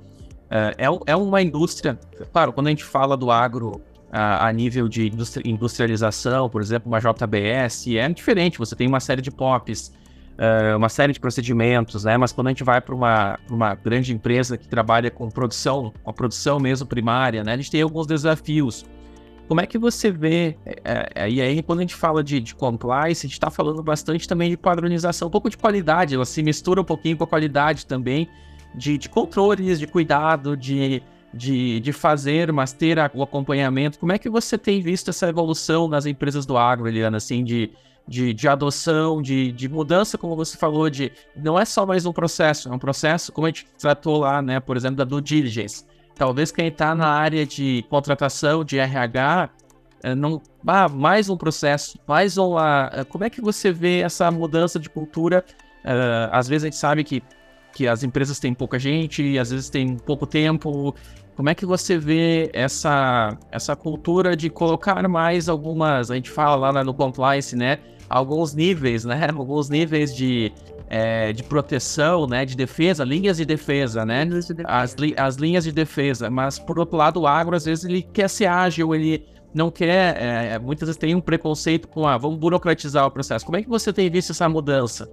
Uh, 0.46 0.74
é, 1.06 1.12
é 1.12 1.16
uma 1.16 1.40
indústria... 1.40 1.96
Claro, 2.32 2.52
quando 2.52 2.66
a 2.66 2.70
gente 2.70 2.82
fala 2.82 3.16
do 3.16 3.30
agro 3.30 3.76
uh, 3.76 4.40
a 4.40 4.52
nível 4.52 4.88
de 4.88 5.12
industrialização, 5.44 6.50
por 6.50 6.60
exemplo, 6.60 6.90
uma 6.90 6.98
JBS, 6.98 7.86
é 7.86 8.08
diferente, 8.08 8.58
você 8.58 8.74
tem 8.74 8.88
uma 8.88 9.00
série 9.00 9.22
de 9.22 9.30
POPs, 9.30 9.92
uh, 10.32 10.76
uma 10.76 10.88
série 10.88 11.12
de 11.12 11.20
procedimentos, 11.20 12.04
né? 12.04 12.16
Mas 12.16 12.32
quando 12.32 12.48
a 12.48 12.50
gente 12.50 12.64
vai 12.64 12.80
para 12.80 12.94
uma, 12.94 13.38
uma 13.50 13.74
grande 13.74 14.12
empresa 14.12 14.56
que 14.56 14.68
trabalha 14.68 15.10
com 15.10 15.28
produção, 15.28 15.92
com 16.02 16.10
a 16.10 16.12
produção 16.12 16.58
mesmo 16.58 16.86
primária, 16.86 17.42
né? 17.44 17.54
A 17.54 17.56
gente 17.56 17.70
tem 17.70 17.82
alguns 17.82 18.06
desafios. 18.06 18.84
Como 19.48 19.60
é 19.60 19.66
que 19.66 19.76
você 19.76 20.10
vê, 20.10 20.56
é, 20.64 21.10
é, 21.14 21.30
e 21.30 21.40
aí 21.40 21.62
quando 21.62 21.80
a 21.80 21.82
gente 21.82 21.94
fala 21.94 22.22
de, 22.24 22.40
de 22.40 22.54
compliance, 22.54 23.26
a 23.26 23.28
gente 23.28 23.34
está 23.34 23.50
falando 23.50 23.82
bastante 23.82 24.26
também 24.26 24.48
de 24.50 24.56
padronização, 24.56 25.28
um 25.28 25.30
pouco 25.30 25.50
de 25.50 25.58
qualidade, 25.58 26.14
ela 26.14 26.24
se 26.24 26.42
mistura 26.42 26.80
um 26.80 26.84
pouquinho 26.84 27.16
com 27.16 27.24
a 27.24 27.26
qualidade 27.26 27.84
também, 27.84 28.28
de, 28.74 28.96
de 28.96 29.08
controles, 29.08 29.78
de 29.78 29.86
cuidado, 29.86 30.56
de, 30.56 31.02
de, 31.34 31.80
de 31.80 31.92
fazer, 31.92 32.50
mas 32.50 32.72
ter 32.72 32.96
o 33.12 33.22
acompanhamento. 33.22 33.98
Como 33.98 34.12
é 34.12 34.18
que 34.18 34.30
você 34.30 34.56
tem 34.56 34.80
visto 34.80 35.10
essa 35.10 35.28
evolução 35.28 35.86
nas 35.86 36.06
empresas 36.06 36.46
do 36.46 36.56
agro, 36.56 36.88
Eliana, 36.88 37.18
assim, 37.18 37.44
de, 37.44 37.72
de, 38.06 38.34
de 38.34 38.48
adoção, 38.48 39.22
de, 39.22 39.52
de 39.52 39.68
mudança, 39.68 40.18
como 40.18 40.36
você 40.36 40.56
falou, 40.56 40.90
de 40.90 41.12
não 41.36 41.58
é 41.58 41.64
só 41.64 41.86
mais 41.86 42.04
um 42.04 42.12
processo, 42.12 42.68
é 42.68 42.72
um 42.72 42.78
processo, 42.78 43.32
como 43.32 43.46
a 43.46 43.50
gente 43.50 43.66
tratou 43.78 44.18
lá, 44.18 44.42
né, 44.42 44.60
por 44.60 44.76
exemplo, 44.76 44.96
da 44.96 45.04
due 45.04 45.20
diligence 45.20 45.84
Talvez 46.14 46.52
quem 46.52 46.68
está 46.68 46.94
na 46.94 47.08
área 47.08 47.46
de 47.46 47.84
contratação, 47.88 48.64
de 48.64 48.78
RH, 48.78 49.50
é, 50.02 50.14
não, 50.14 50.42
ah, 50.66 50.88
mais 50.88 51.28
um 51.28 51.36
processo, 51.36 51.98
mais 52.06 52.36
uma. 52.36 52.90
É, 52.92 53.04
como 53.04 53.24
é 53.24 53.30
que 53.30 53.40
você 53.40 53.72
vê 53.72 54.00
essa 54.00 54.30
mudança 54.30 54.78
de 54.78 54.90
cultura? 54.90 55.44
Uh, 55.84 56.30
às 56.30 56.46
vezes 56.46 56.64
a 56.64 56.66
gente 56.66 56.76
sabe 56.76 57.02
que, 57.02 57.22
que 57.72 57.88
as 57.88 58.02
empresas 58.02 58.38
têm 58.38 58.54
pouca 58.54 58.78
gente, 58.78 59.38
às 59.38 59.50
vezes 59.50 59.70
tem 59.70 59.96
pouco 59.96 60.26
tempo. 60.26 60.94
Como 61.34 61.48
é 61.48 61.54
que 61.54 61.64
você 61.64 61.96
vê 61.98 62.50
essa, 62.52 63.36
essa 63.50 63.74
cultura 63.74 64.36
de 64.36 64.50
colocar 64.50 65.08
mais 65.08 65.48
algumas, 65.48 66.10
a 66.10 66.14
gente 66.14 66.30
fala 66.30 66.70
lá 66.70 66.84
no 66.84 66.92
compliance, 66.92 67.56
né? 67.56 67.78
Alguns 68.08 68.54
níveis, 68.54 69.04
né? 69.04 69.28
Alguns 69.34 69.70
níveis 69.70 70.14
de, 70.14 70.52
é, 70.90 71.32
de 71.32 71.42
proteção, 71.42 72.26
né, 72.26 72.44
de 72.44 72.54
defesa, 72.54 73.02
linhas 73.02 73.38
de 73.38 73.46
defesa, 73.46 74.04
né. 74.04 74.28
As, 74.64 74.94
li 74.94 75.14
as 75.16 75.36
linhas 75.36 75.64
de 75.64 75.72
defesa. 75.72 76.28
Mas 76.28 76.58
por 76.58 76.78
outro 76.78 76.98
lado, 76.98 77.20
o 77.22 77.26
agro 77.26 77.56
às 77.56 77.64
vezes 77.64 77.84
ele 77.84 78.02
quer 78.02 78.28
ser 78.28 78.46
ágil, 78.46 78.94
ele 78.94 79.24
não 79.54 79.70
quer, 79.70 80.16
é, 80.20 80.58
muitas 80.58 80.88
vezes 80.88 80.98
tem 80.98 81.14
um 81.14 81.20
preconceito 81.20 81.88
com, 81.88 82.06
ah, 82.06 82.18
vamos 82.18 82.38
burocratizar 82.38 83.06
o 83.06 83.10
processo. 83.10 83.44
Como 83.44 83.56
é 83.56 83.62
que 83.62 83.68
você 83.68 83.92
tem 83.92 84.10
visto 84.10 84.30
essa 84.30 84.48
mudança? 84.48 85.10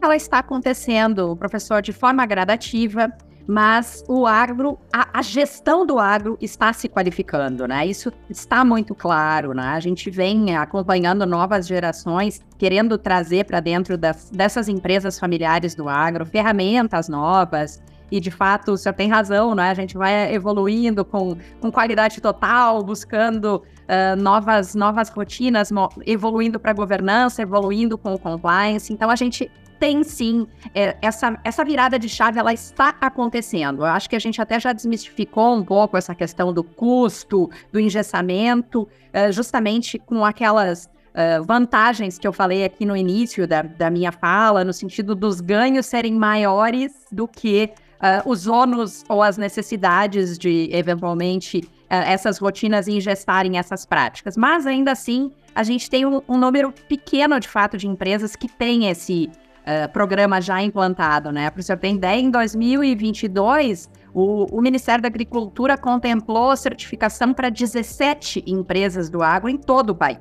Ela 0.00 0.16
está 0.16 0.38
acontecendo, 0.38 1.36
professor, 1.36 1.82
de 1.82 1.92
forma 1.92 2.24
gradativa 2.26 3.12
mas 3.46 4.04
o 4.08 4.26
agro, 4.26 4.76
a, 4.92 5.20
a, 5.20 5.22
gestão 5.22 5.86
do 5.86 5.98
agro 6.00 6.36
está 6.40 6.72
se 6.72 6.88
qualificando, 6.88 7.66
né? 7.68 7.86
Isso 7.86 8.12
está 8.28 8.64
muito 8.64 8.94
claro, 8.94 9.54
né? 9.54 9.68
A 9.68 9.80
gente 9.80 10.10
vem 10.10 10.56
acompanhando 10.56 11.24
novas 11.24 11.66
gerações 11.66 12.40
querendo 12.58 12.98
trazer 12.98 13.44
para 13.44 13.60
dentro 13.60 13.96
das, 13.96 14.30
dessas 14.30 14.68
empresas 14.68 15.18
familiares 15.18 15.76
do 15.76 15.88
agro 15.88 16.26
ferramentas 16.26 17.08
novas. 17.08 17.80
E 18.10 18.20
de 18.20 18.30
fato, 18.30 18.72
o 18.72 18.76
senhor 18.76 18.94
tem 18.94 19.08
razão, 19.08 19.54
né? 19.54 19.70
A 19.70 19.74
gente 19.74 19.96
vai 19.96 20.34
evoluindo 20.34 21.04
com, 21.04 21.36
com 21.60 21.70
qualidade 21.70 22.20
total, 22.20 22.82
buscando 22.82 23.56
uh, 23.56 24.20
novas, 24.20 24.74
novas 24.74 25.08
rotinas, 25.08 25.70
evoluindo 26.04 26.58
para 26.58 26.72
governança, 26.72 27.42
evoluindo 27.42 27.96
com 27.96 28.14
o 28.14 28.18
compliance. 28.18 28.92
Então, 28.92 29.10
a 29.10 29.16
gente 29.16 29.50
tem 29.78 30.02
sim 30.04 30.46
é, 30.74 30.96
essa, 31.00 31.38
essa 31.44 31.64
virada 31.64 31.98
de 31.98 32.08
chave, 32.08 32.38
ela 32.38 32.52
está 32.52 32.94
acontecendo. 33.00 33.82
Eu 33.82 33.86
acho 33.86 34.08
que 34.08 34.16
a 34.16 34.18
gente 34.18 34.40
até 34.40 34.58
já 34.58 34.72
desmistificou 34.72 35.54
um 35.54 35.64
pouco 35.64 35.96
essa 35.96 36.14
questão 36.14 36.52
do 36.52 36.62
custo, 36.62 37.50
do 37.72 37.80
engessamento, 37.80 38.88
é, 39.12 39.30
justamente 39.32 39.98
com 39.98 40.24
aquelas 40.24 40.88
é, 41.14 41.40
vantagens 41.40 42.18
que 42.18 42.26
eu 42.26 42.32
falei 42.32 42.64
aqui 42.64 42.84
no 42.84 42.96
início 42.96 43.46
da, 43.46 43.62
da 43.62 43.90
minha 43.90 44.12
fala, 44.12 44.64
no 44.64 44.72
sentido 44.72 45.14
dos 45.14 45.40
ganhos 45.40 45.86
serem 45.86 46.14
maiores 46.14 46.92
do 47.10 47.26
que 47.26 47.70
uh, 47.96 48.28
os 48.28 48.46
ônus 48.46 49.04
ou 49.08 49.22
as 49.22 49.36
necessidades 49.36 50.38
de, 50.38 50.68
eventualmente, 50.72 51.58
uh, 51.58 52.04
essas 52.06 52.38
rotinas 52.38 52.88
ingestarem 52.88 53.58
essas 53.58 53.86
práticas. 53.86 54.36
Mas, 54.36 54.66
ainda 54.66 54.92
assim, 54.92 55.32
a 55.54 55.62
gente 55.62 55.88
tem 55.88 56.04
um, 56.04 56.20
um 56.28 56.36
número 56.36 56.72
pequeno, 56.88 57.38
de 57.40 57.48
fato, 57.48 57.76
de 57.76 57.86
empresas 57.86 58.36
que 58.36 58.48
têm 58.48 58.88
esse 58.88 59.30
uh, 59.66 59.92
programa 59.92 60.40
já 60.40 60.62
implantado, 60.62 61.32
né? 61.32 61.50
Para 61.50 61.60
o 61.60 61.62
senhor 61.62 61.78
ter 61.78 61.90
ideia, 61.90 62.20
em 62.20 62.30
2022, 62.30 63.90
o, 64.14 64.56
o, 64.56 64.62
Ministério 64.62 65.02
da 65.02 65.08
Agricultura 65.08 65.76
contemplou 65.76 66.56
certificação 66.56 67.34
para 67.34 67.50
17 67.50 68.44
empresas 68.46 69.10
do 69.10 69.22
agro 69.22 69.48
em 69.48 69.58
todo 69.58 69.90
o 69.90 69.94
país. 69.94 70.18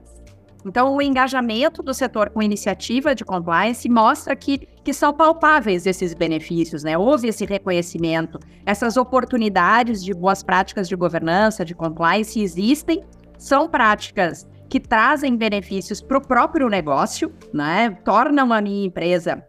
Então, 0.66 0.96
o 0.96 1.02
engajamento 1.02 1.84
do 1.84 1.94
setor 1.94 2.32
com 2.32 2.42
iniciativa 2.42 3.14
de 3.14 3.24
compliance 3.24 3.88
mostra 3.88 4.36
que, 4.36 4.68
que 4.84 4.94
são 4.94 5.14
palpáveis 5.14 5.86
esses 5.86 6.16
benefícios, 6.16 6.84
né? 6.84 6.98
Houve 6.98 7.28
esse 7.28 7.46
reconhecimento, 7.46 8.40
essas 8.66 8.98
oportunidades 8.98 10.04
de 10.04 10.12
boas 10.12 10.42
práticas 10.42 10.90
de 10.90 10.96
governança, 10.96 11.64
de 11.64 11.76
compliance 11.76 12.42
existem, 12.42 13.04
são 13.38 13.70
práticas 13.70 14.48
que 14.70 14.80
trazem 14.80 15.36
benefícios 15.36 16.02
para 16.02 16.18
o 16.18 16.22
próprio 16.22 16.70
negócio, 16.70 17.32
né? 17.54 17.98
Tornam 18.04 18.52
a 18.52 18.62
minha 18.62 18.86
empresa 18.86 19.44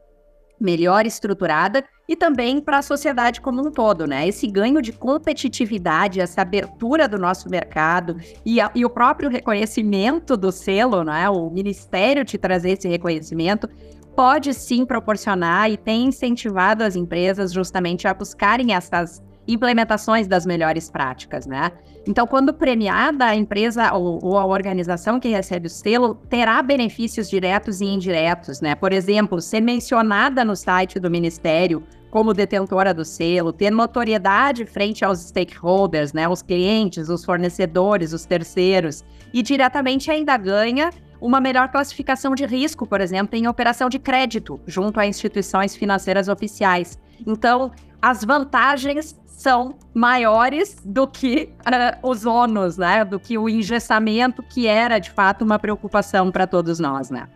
melhor 0.61 1.05
estruturada 1.05 1.85
e 2.09 2.17
também 2.17 2.61
para 2.61 2.79
a 2.79 2.83
sociedade 2.83 3.41
como 3.41 3.67
um 3.67 3.71
todo, 3.71 4.07
né? 4.07 4.27
Esse 4.27 4.47
ganho 4.47 4.81
de 4.81 4.93
competitividade, 4.93 6.21
essa 6.21 6.43
abertura 6.43 7.09
do 7.09 7.19
nosso 7.19 7.49
mercado 7.51 8.17
e, 8.45 8.61
a, 8.61 8.71
e 8.75 8.85
o 8.85 8.91
próprio 8.91 9.29
reconhecimento 9.29 10.37
do 10.37 10.51
selo, 10.53 11.03
né? 11.05 11.29
O 11.29 11.51
ministério 11.51 12.25
te 12.25 12.39
trazer 12.39 12.71
esse 12.71 12.89
reconhecimento 12.89 13.69
pode 14.15 14.55
sim 14.55 14.87
proporcionar 14.87 15.71
e 15.71 15.77
tem 15.77 16.07
incentivado 16.07 16.83
as 16.83 16.97
empresas 16.97 17.53
justamente 17.53 18.09
a 18.09 18.15
buscarem 18.15 18.73
essas 18.73 19.23
implementações 19.47 20.27
das 20.27 20.45
melhores 20.45 20.91
práticas, 20.91 21.47
né? 21.47 21.73
Então, 22.07 22.27
quando 22.27 22.55
premiada, 22.55 23.25
a 23.25 23.35
empresa 23.35 23.93
ou, 23.93 24.25
ou, 24.25 24.39
a 24.39 24.47
organização 24.47 25.19
que 25.19 25.29
recebe 25.29 25.67
o 25.67 25.71
selo 25.71 26.15
terá 26.29 26.63
benefícios 26.63 27.29
diretos 27.29 27.81
e 27.81 27.85
indiretos, 27.85 28.61
né? 28.61 28.75
Por 28.75 28.93
exemplo, 28.93 29.41
ser 29.41 29.61
mencionada 29.61 30.45
no 30.45 30.55
site 30.55 31.01
do 31.01 31.11
Ministério 31.11 31.83
como 32.09 32.33
detentora 32.33 32.95
do 32.95 33.05
selo, 33.05 33.53
ter 33.53 33.71
notoriedade 33.71 34.65
frente 34.65 35.05
aos 35.05 35.19
stakeholders, 35.19 36.13
né? 36.13 36.29
Os 36.29 36.43
clientes, 36.43 37.09
os 37.09 37.25
fornecedores, 37.25 38.13
os 38.13 38.25
terceiros, 38.25 39.05
e 39.33 39.43
diretamente 39.43 40.11
ainda 40.11 40.37
ganha 40.37 40.91
uma 41.21 41.41
melhor 41.41 41.71
classificação 41.71 42.35
de 42.35 42.47
risco, 42.47 42.87
por 42.87 43.01
exemplo, 43.01 43.37
em 43.37 43.49
operação 43.49 43.89
de 43.89 43.99
crédito, 43.99 44.61
junto 44.67 45.01
a 45.01 45.07
instituições 45.07 45.75
financeiras 45.75 46.29
oficiais. 46.29 46.99
Então, 47.27 47.71
as 48.01 48.25
vantagens 48.25 49.17
são 49.27 49.77
maiores 49.95 50.77
do 50.85 51.07
que 51.07 51.51
uh, 51.61 52.09
os 52.09 52.25
ônus, 52.25 52.79
né? 52.79 53.05
Do 53.05 53.21
que 53.21 53.37
o 53.37 53.49
engessamento, 53.49 54.43
que 54.43 54.67
era 54.67 54.99
de 54.99 55.11
fato 55.11 55.45
uma 55.45 55.59
preocupação 55.59 56.33
para 56.33 56.47
todos 56.47 56.79
nós, 56.79 57.11
né? 57.11 57.29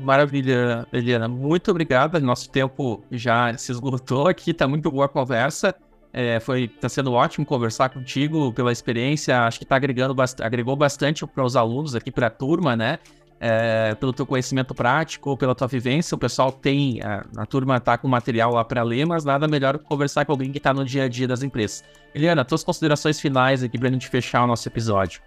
Maravilha, 0.00 0.86
Eliana. 0.92 1.28
Muito 1.28 1.70
obrigada. 1.70 2.18
Nosso 2.18 2.50
tempo 2.50 3.04
já 3.10 3.56
se 3.56 3.70
esgotou 3.70 4.26
aqui, 4.26 4.52
tá 4.52 4.66
muito 4.66 4.90
boa 4.90 5.04
a 5.04 5.08
conversa. 5.08 5.74
É, 6.12 6.38
foi, 6.40 6.68
tá 6.68 6.88
sendo 6.88 7.12
ótimo 7.12 7.44
conversar 7.44 7.88
contigo 7.90 8.52
pela 8.52 8.72
experiência. 8.72 9.42
Acho 9.42 9.58
que 9.58 9.64
tá 9.64 9.76
agregando 9.76 10.14
agregou 10.40 10.76
bastante 10.76 11.26
para 11.26 11.44
os 11.44 11.56
alunos 11.56 11.94
aqui, 11.94 12.10
para 12.10 12.28
a 12.28 12.30
turma, 12.30 12.74
né? 12.74 12.98
É, 13.46 13.94
pelo 13.96 14.10
teu 14.10 14.24
conhecimento 14.24 14.74
prático, 14.74 15.36
pela 15.36 15.54
tua 15.54 15.66
vivência. 15.66 16.14
O 16.14 16.18
pessoal 16.18 16.50
tem, 16.50 17.02
a, 17.02 17.26
a 17.36 17.44
turma 17.44 17.78
tá 17.78 17.98
com 17.98 18.08
material 18.08 18.54
lá 18.54 18.64
para 18.64 18.82
ler, 18.82 19.04
mas 19.04 19.22
nada 19.22 19.46
melhor 19.46 19.76
conversar 19.76 20.24
com 20.24 20.32
alguém 20.32 20.50
que 20.50 20.56
está 20.56 20.72
no 20.72 20.82
dia 20.82 21.04
a 21.04 21.08
dia 21.08 21.28
das 21.28 21.42
empresas. 21.42 21.84
Eliana, 22.14 22.42
tuas 22.42 22.64
considerações 22.64 23.20
finais 23.20 23.62
aqui 23.62 23.78
para 23.78 23.90
a 23.90 23.92
gente 23.92 24.08
fechar 24.08 24.44
o 24.44 24.46
nosso 24.46 24.66
episódio. 24.66 25.20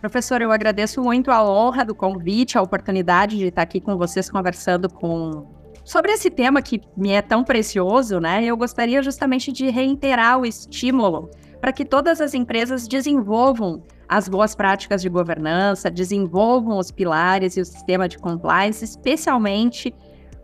Professor, 0.00 0.40
eu 0.40 0.50
agradeço 0.50 1.02
muito 1.02 1.30
a 1.30 1.44
honra 1.44 1.84
do 1.84 1.94
convite, 1.94 2.56
a 2.56 2.62
oportunidade 2.62 3.36
de 3.36 3.48
estar 3.48 3.62
aqui 3.62 3.78
com 3.78 3.98
vocês 3.98 4.30
conversando 4.30 4.88
com 4.88 5.54
sobre 5.84 6.12
esse 6.12 6.30
tema 6.30 6.62
que 6.62 6.80
me 6.96 7.10
é 7.10 7.20
tão 7.20 7.44
precioso, 7.44 8.20
né? 8.20 8.42
Eu 8.42 8.56
gostaria 8.56 9.02
justamente 9.02 9.52
de 9.52 9.68
reiterar 9.68 10.38
o 10.38 10.46
estímulo 10.46 11.28
para 11.60 11.72
que 11.72 11.84
todas 11.84 12.20
as 12.20 12.34
empresas 12.34 12.86
desenvolvam 12.86 13.82
as 14.08 14.28
boas 14.28 14.54
práticas 14.54 15.02
de 15.02 15.08
governança, 15.08 15.90
desenvolvam 15.90 16.78
os 16.78 16.90
pilares 16.90 17.56
e 17.56 17.60
o 17.60 17.64
sistema 17.64 18.08
de 18.08 18.18
compliance, 18.18 18.84
especialmente 18.84 19.94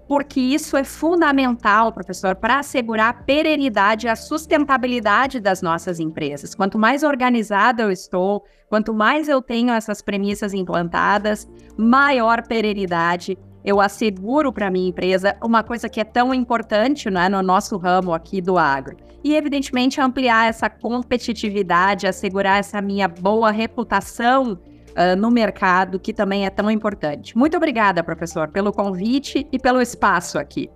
porque 0.07 0.39
isso 0.39 0.77
é 0.77 0.85
fundamental, 0.85 1.91
professor, 1.93 2.35
para 2.35 2.59
assegurar 2.59 3.09
a 3.09 3.15
perenidade 3.15 4.07
e 4.07 4.11
a 4.11 4.17
sustentabilidade 4.17 5.41
das 5.41 5.63
nossas 5.63 5.99
empresas. 5.99 6.55
Quanto 6.55 6.79
mais 6.79 7.03
organizada 7.03 7.83
eu 7.83 7.91
estou, 7.91 8.45
quanto 8.69 8.93
mais 8.93 9.29
eu 9.29 9.41
tenho 9.41 9.73
essas 9.73 10.03
premissas 10.03 10.53
implantadas, 10.53 11.49
maior 11.77 12.47
perenidade 12.47 13.39
eu 13.65 13.81
asseguro 13.81 14.53
para 14.53 14.71
minha 14.71 14.89
empresa 14.89 15.37
uma 15.43 15.63
coisa 15.63 15.89
que 15.89 15.99
é 15.99 16.05
tão 16.05 16.35
importante 16.35 17.09
né, 17.09 17.29
no 17.29 17.43
nosso 17.43 17.77
ramo 17.79 18.13
aqui 18.13 18.41
do 18.41 18.59
agro. 18.59 18.97
E, 19.25 19.35
evidentemente, 19.35 20.01
ampliar 20.01 20.49
essa 20.49 20.69
competitividade, 20.69 22.07
assegurar 22.07 22.59
essa 22.59 22.83
minha 22.83 23.09
boa 23.09 23.51
reputação 23.51 24.53
uh, 24.53 25.17
no 25.17 25.31
mercado, 25.31 25.99
que 25.99 26.13
também 26.13 26.45
é 26.45 26.51
tão 26.51 26.71
importante. 26.71 27.37
Muito 27.37 27.57
obrigada, 27.57 28.05
professor, 28.05 28.49
pelo 28.49 28.71
convite 28.71 29.47
e 29.51 29.59
pelo 29.59 29.81
espaço 29.81 30.39
aqui. 30.39 30.69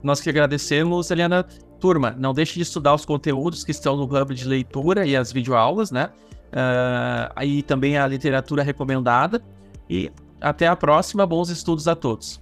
Nós 0.00 0.20
que 0.20 0.30
agradecemos, 0.30 1.10
Eliana. 1.10 1.44
turma, 1.80 2.14
não 2.16 2.32
deixe 2.32 2.54
de 2.54 2.62
estudar 2.62 2.94
os 2.94 3.04
conteúdos 3.04 3.64
que 3.64 3.72
estão 3.72 3.96
no 3.96 4.04
hub 4.04 4.32
de 4.32 4.46
leitura 4.46 5.04
e 5.04 5.16
as 5.16 5.32
videoaulas, 5.32 5.90
né? 5.90 6.10
Uh, 6.52 7.32
aí 7.34 7.62
também 7.62 7.98
a 7.98 8.06
literatura 8.06 8.62
recomendada. 8.62 9.42
E 9.90 10.12
até 10.42 10.66
a 10.66 10.76
próxima, 10.76 11.26
bons 11.26 11.48
estudos 11.48 11.88
a 11.88 11.94
todos. 11.94 12.40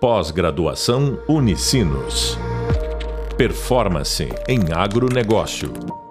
Pós-graduação 0.00 1.18
Unicinos. 1.28 2.38
Performance 3.36 4.28
em 4.48 4.72
agronegócio. 4.72 6.05